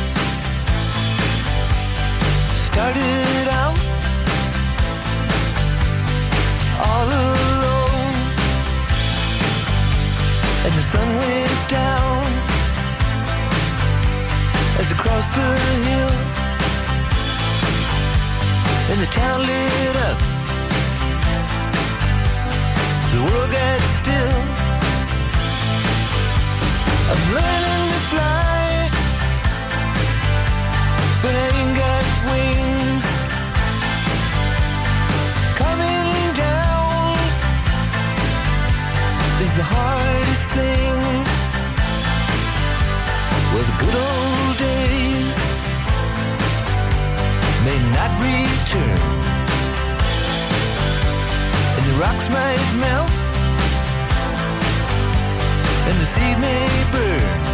[2.56, 3.27] Started
[10.68, 12.24] and the sun went down
[14.80, 15.50] as I crossed the
[15.88, 16.14] hill,
[18.92, 20.20] and the town lit up.
[23.14, 24.40] The world got still.
[27.12, 28.68] I'm learning to fly,
[31.24, 33.04] but I ain't got wings.
[35.62, 37.16] Coming down
[39.44, 39.97] is the hardest
[40.58, 41.00] thing.
[43.52, 45.36] Well, the good old days
[47.68, 49.28] may not return
[51.78, 53.12] and the rocks might melt,
[55.88, 57.47] and the sea may burn.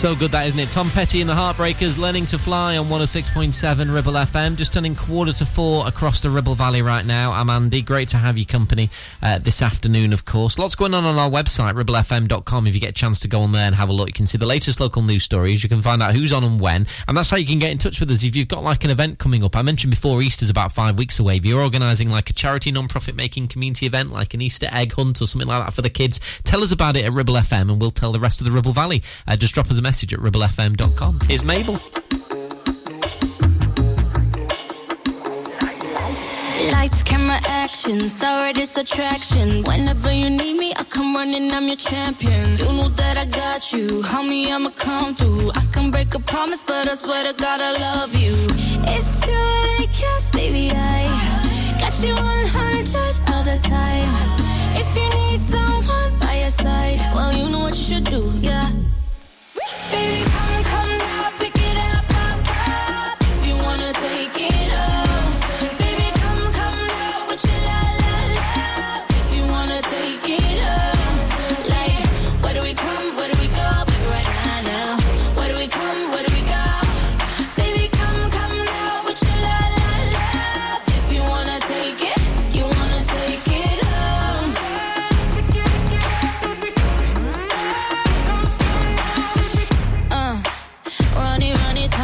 [0.00, 0.70] So good that, isn't it?
[0.70, 4.56] Tom Petty and the Heartbreakers learning to fly on 106.7 Ribble FM.
[4.56, 7.32] Just turning quarter to four across the Ribble Valley right now.
[7.32, 7.82] I'm Andy.
[7.82, 8.88] Great to have you company
[9.22, 10.58] uh, this afternoon, of course.
[10.58, 12.66] Lots going on on our website, ribblefm.com.
[12.66, 14.26] If you get a chance to go on there and have a look, you can
[14.26, 15.62] see the latest local news stories.
[15.62, 16.86] You can find out who's on and when.
[17.06, 18.22] And that's how you can get in touch with us.
[18.22, 21.20] If you've got like an event coming up, I mentioned before Easter's about five weeks
[21.20, 21.36] away.
[21.36, 25.20] If you're organising like a charity non-profit making community event, like an Easter egg hunt
[25.20, 27.78] or something like that for the kids, tell us about it at Ribble FM and
[27.78, 29.02] we'll tell the rest of the Ribble Valley.
[29.26, 31.18] Uh, just drop us a message at ribblefm.com.
[31.26, 31.74] Here's Mabel.
[36.70, 39.64] Lights, camera, action, star this attraction.
[39.64, 42.56] Whenever you need me, I come running, I'm your champion.
[42.56, 45.50] You know that I got you, homie, I'ma come through.
[45.56, 48.34] I can break a promise, but I swear to God I love you.
[48.94, 51.08] It's true, like yes, baby, I
[51.80, 54.08] got you 100 all the time.
[54.76, 58.79] If you need someone by your side, well, you know what you should do, yeah.
[59.90, 60.39] Baby,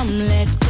[0.09, 0.66] let's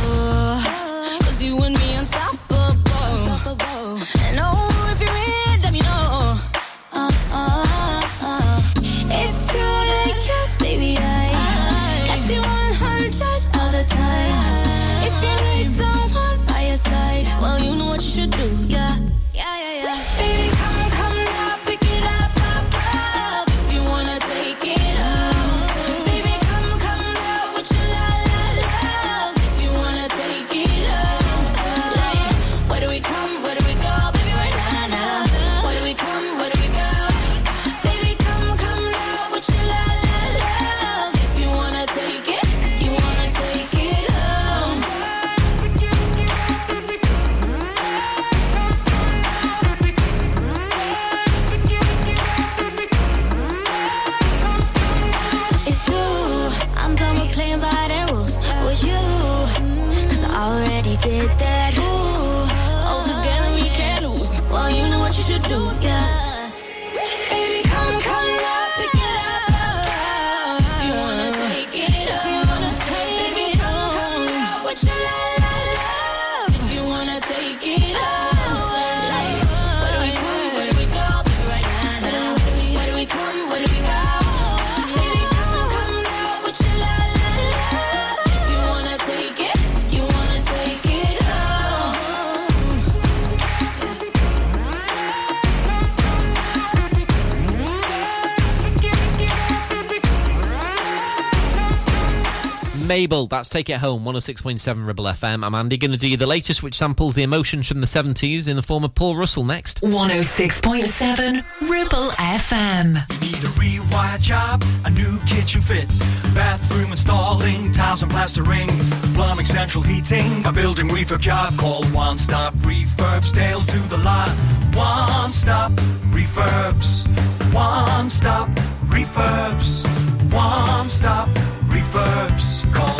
[103.07, 105.47] Mabel, that's Take It Home, 106.7 Ribble FM.
[105.47, 108.49] I'm Andy, going to do you the latest, which samples the emotions from the 70s
[108.49, 109.81] in the form of Paul Russell next.
[109.83, 113.23] 106.7 Ribble FM.
[113.23, 115.87] You Need a rewire job, a new kitchen fit,
[116.35, 118.67] bathroom installing, tiles and plastering,
[119.15, 121.57] plumbing, central heating, a building refurb job.
[121.57, 124.31] Call One Stop Refurbs, Dale to the lot.
[124.75, 125.71] One Stop
[126.11, 127.07] Refurbs.
[127.55, 128.49] One Stop
[128.87, 129.87] Refurbs.
[130.33, 131.29] One Stop
[131.69, 132.75] Refurbs.
[132.75, 132.96] Call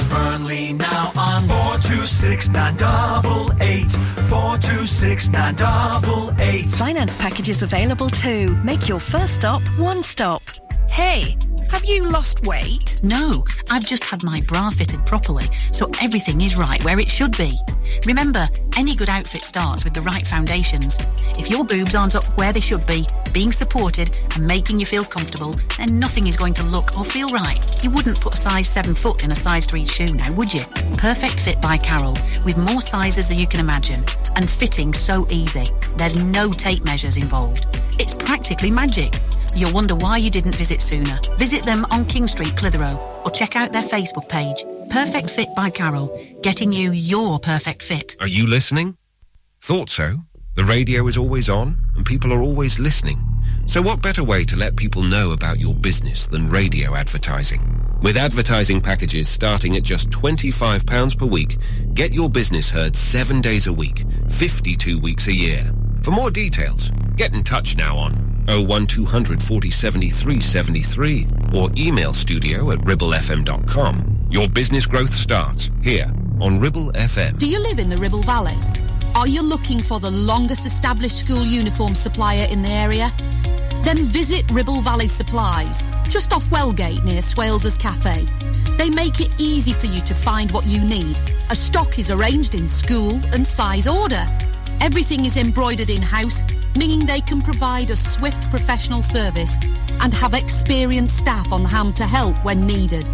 [0.47, 3.91] Burnley now on 426 988.
[4.29, 6.71] 426 988.
[6.73, 8.55] Finance packages available too.
[8.63, 10.43] Make your first stop one stop.
[10.91, 11.37] Hey,
[11.71, 13.01] have you lost weight?
[13.03, 17.37] No, I've just had my bra fitted properly, so everything is right where it should
[17.37, 17.53] be.
[18.07, 20.97] Remember, any good outfit starts with the right foundations.
[21.39, 25.05] If your boobs aren't up where they should be, being supported and making you feel
[25.05, 27.61] comfortable, then nothing is going to look or feel right.
[27.85, 30.65] You wouldn't put a size 7 foot in a size 3 shoe now, would you?
[30.97, 34.03] Perfect Fit by Carol, with more sizes than you can imagine,
[34.37, 35.69] and fitting so easy.
[35.97, 37.67] There's no tape measures involved.
[37.99, 39.15] It's practically magic.
[39.57, 41.19] You'll wonder why you didn't visit sooner.
[41.39, 44.67] Visit them on King Street, Clitheroe, or check out their Facebook page.
[44.91, 48.17] Perfect Fit by Carol, getting you your perfect fit.
[48.21, 48.99] Are you listening?
[49.63, 50.19] Thought so.
[50.57, 53.19] The radio is always on, and people are always listening.
[53.65, 57.63] So, what better way to let people know about your business than radio advertising?
[58.03, 61.57] With advertising packages starting at just £25 per week,
[61.95, 65.63] get your business heard seven days a week, 52 weeks a year.
[66.03, 72.71] For more details, get in touch now on 01200 40 73 73 or email studio
[72.71, 74.29] at ribblefm.com.
[74.31, 76.07] Your business growth starts here
[76.41, 77.39] on Ribble FM.
[77.39, 78.57] Do you live in the Ribble Valley?
[79.15, 83.11] Are you looking for the longest established school uniform supplier in the area?
[83.83, 88.27] Then visit Ribble Valley Supplies, just off Wellgate near Swales's Cafe.
[88.77, 91.17] They make it easy for you to find what you need.
[91.51, 94.27] A stock is arranged in school and size order.
[94.81, 96.45] Everything is embroidered in-house,
[96.77, 99.57] meaning they can provide a swift professional service
[100.03, 103.09] and have experienced staff on hand to help when needed.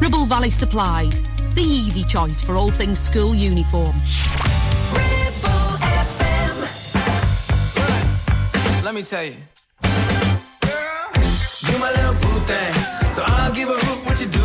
[0.00, 1.22] Ribble Valley Supplies,
[1.54, 3.94] the easy choice for all things school uniform.
[4.92, 6.84] Ribble FM.
[8.84, 9.36] Let me tell you.
[11.70, 12.93] You my little boo thing.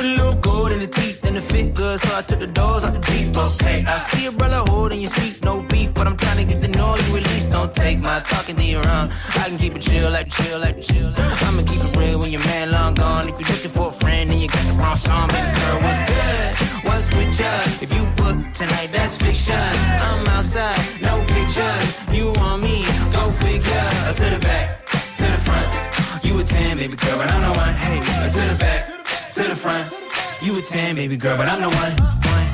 [0.00, 2.46] Put a little gold in the teeth and the fit good, so I took the
[2.46, 3.36] doors out the deep.
[3.36, 6.62] Okay, I see a brother holding your seat, no beef, but I'm trying to get
[6.62, 7.52] the know you at least.
[7.52, 9.10] Don't take my talking to your own.
[9.36, 11.12] I can keep it chill, like chill, like chill.
[11.44, 13.28] I'ma keep it real when your man long gone.
[13.28, 16.00] If you're looking for a friend and you got the wrong song, baby girl, what's
[16.08, 16.48] good?
[16.88, 17.52] What's with ya?
[17.84, 19.60] If you book tonight, that's fiction.
[20.00, 21.84] I'm outside, no pictures.
[22.08, 22.88] You want me?
[23.12, 23.88] Go figure.
[24.16, 24.64] To the back,
[25.20, 25.68] to the front.
[26.24, 27.74] You a 10, baby girl, but I'm the one.
[27.84, 28.99] Hey, to the back,
[29.42, 29.86] to the front.
[30.42, 31.94] You a 10, baby girl, but I'm the one.
[32.34, 32.48] one.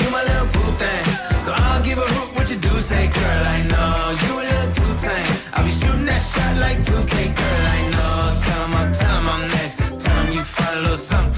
[0.00, 1.04] You my little boo thing.
[1.44, 3.42] So I'll give a hoot what you do say, girl.
[3.56, 3.92] I know
[4.24, 5.32] you a little too tame.
[5.54, 7.64] I'll be shooting that shot like 2K, girl.
[7.76, 8.16] I know.
[8.44, 9.76] Tell 'em I'm, tell 'em I'm next.
[10.04, 10.44] Tell 'em you
[10.82, 11.37] little something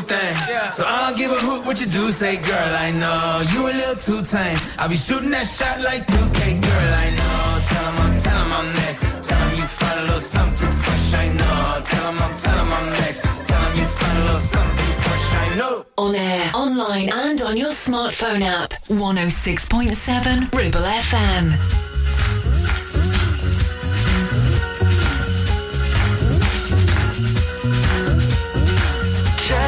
[0.00, 0.34] thing.
[0.72, 3.72] So I don't give a hoot what you do, say, girl, I know you a
[3.72, 4.58] little too tame.
[4.78, 7.38] I'll be shooting that shot like 2K, girl, I know.
[7.68, 9.00] Tell him I'm, tell him I'm next.
[9.28, 11.82] Tell him you find a little something fresh, I know.
[11.84, 13.20] Tell him I'm, tell him I'm next.
[13.22, 15.86] Tell him you find a little something fresh, I know.
[15.98, 18.72] On air, online, and on your smartphone app.
[18.88, 21.91] 106.7 Ribble FM.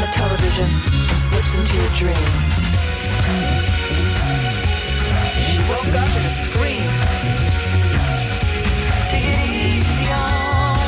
[0.00, 2.26] on the television and slips into your dream.
[5.44, 6.88] She woke up in a scream.
[9.10, 10.78] Take it easy on.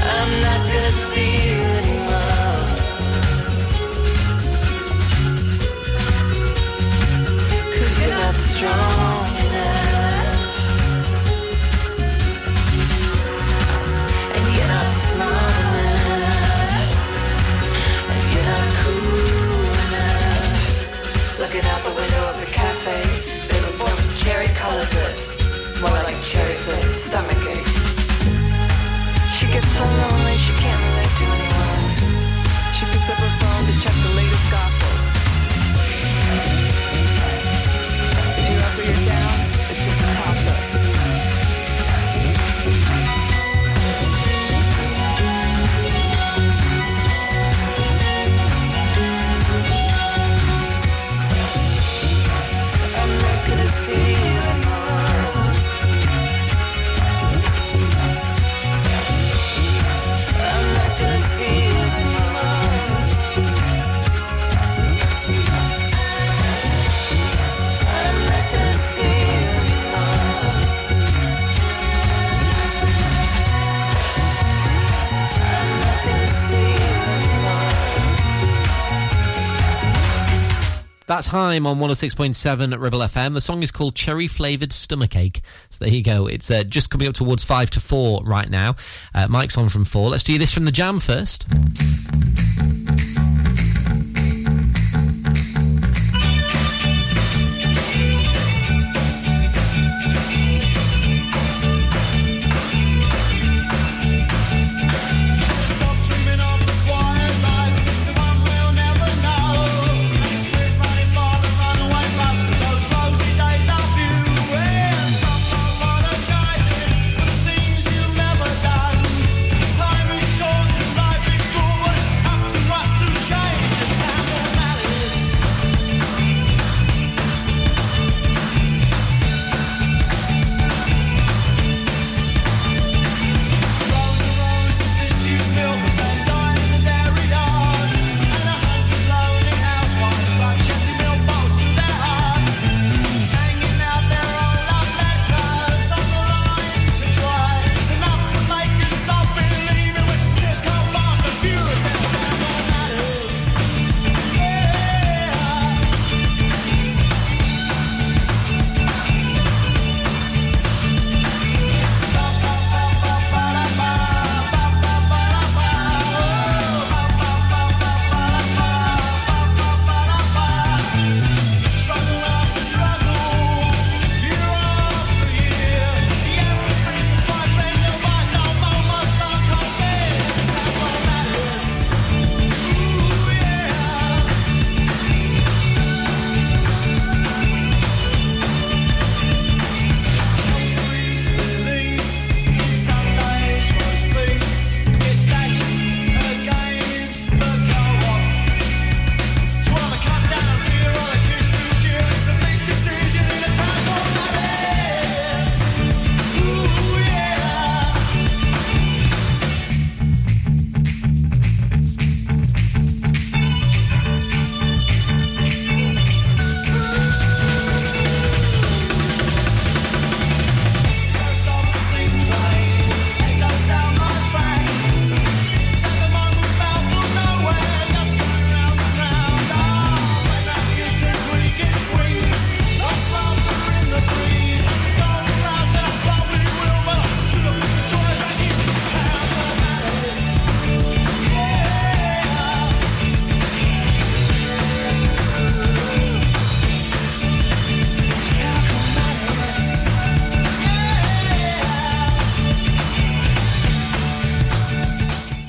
[0.00, 2.64] I'm not gonna see you anymore.
[7.74, 9.03] Cause you're not strong
[24.74, 25.03] Oliver.
[81.34, 83.34] time on 106.7 Ribble FM.
[83.34, 85.42] The song is called Cherry Flavoured Stomachache.
[85.68, 86.28] So there you go.
[86.28, 88.76] It's uh, just coming up towards 5 to 4 right now.
[89.12, 90.10] Uh, Mike's on from 4.
[90.10, 91.48] Let's do this from the jam first.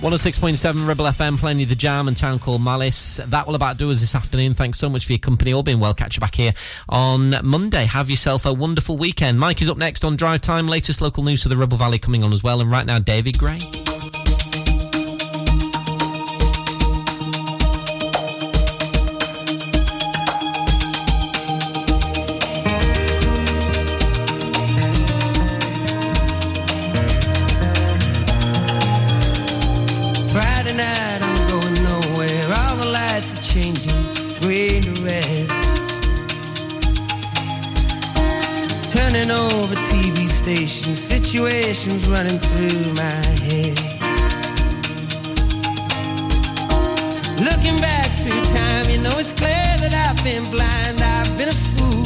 [0.05, 3.19] Oh Ribble FM playing you the jam and Town Called Malice.
[3.25, 4.53] That will about do us this afternoon.
[4.53, 5.51] Thanks so much for your company.
[5.51, 5.95] All being well.
[5.95, 6.53] Catch you back here
[6.87, 7.85] on Monday.
[7.85, 9.39] Have yourself a wonderful weekend.
[9.39, 10.67] Mike is up next on Drive Time.
[10.67, 12.61] Latest local news to the Ribble Valley coming on as well.
[12.61, 13.57] And right now, David Gray.
[41.75, 43.77] Situations running through my head.
[47.39, 49.49] Looking back through time, you know it's clear
[49.83, 52.03] that I've been blind, I've been a fool.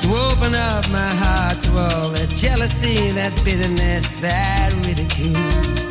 [0.00, 5.89] To open up my heart to all that jealousy, that bitterness, that ridicule.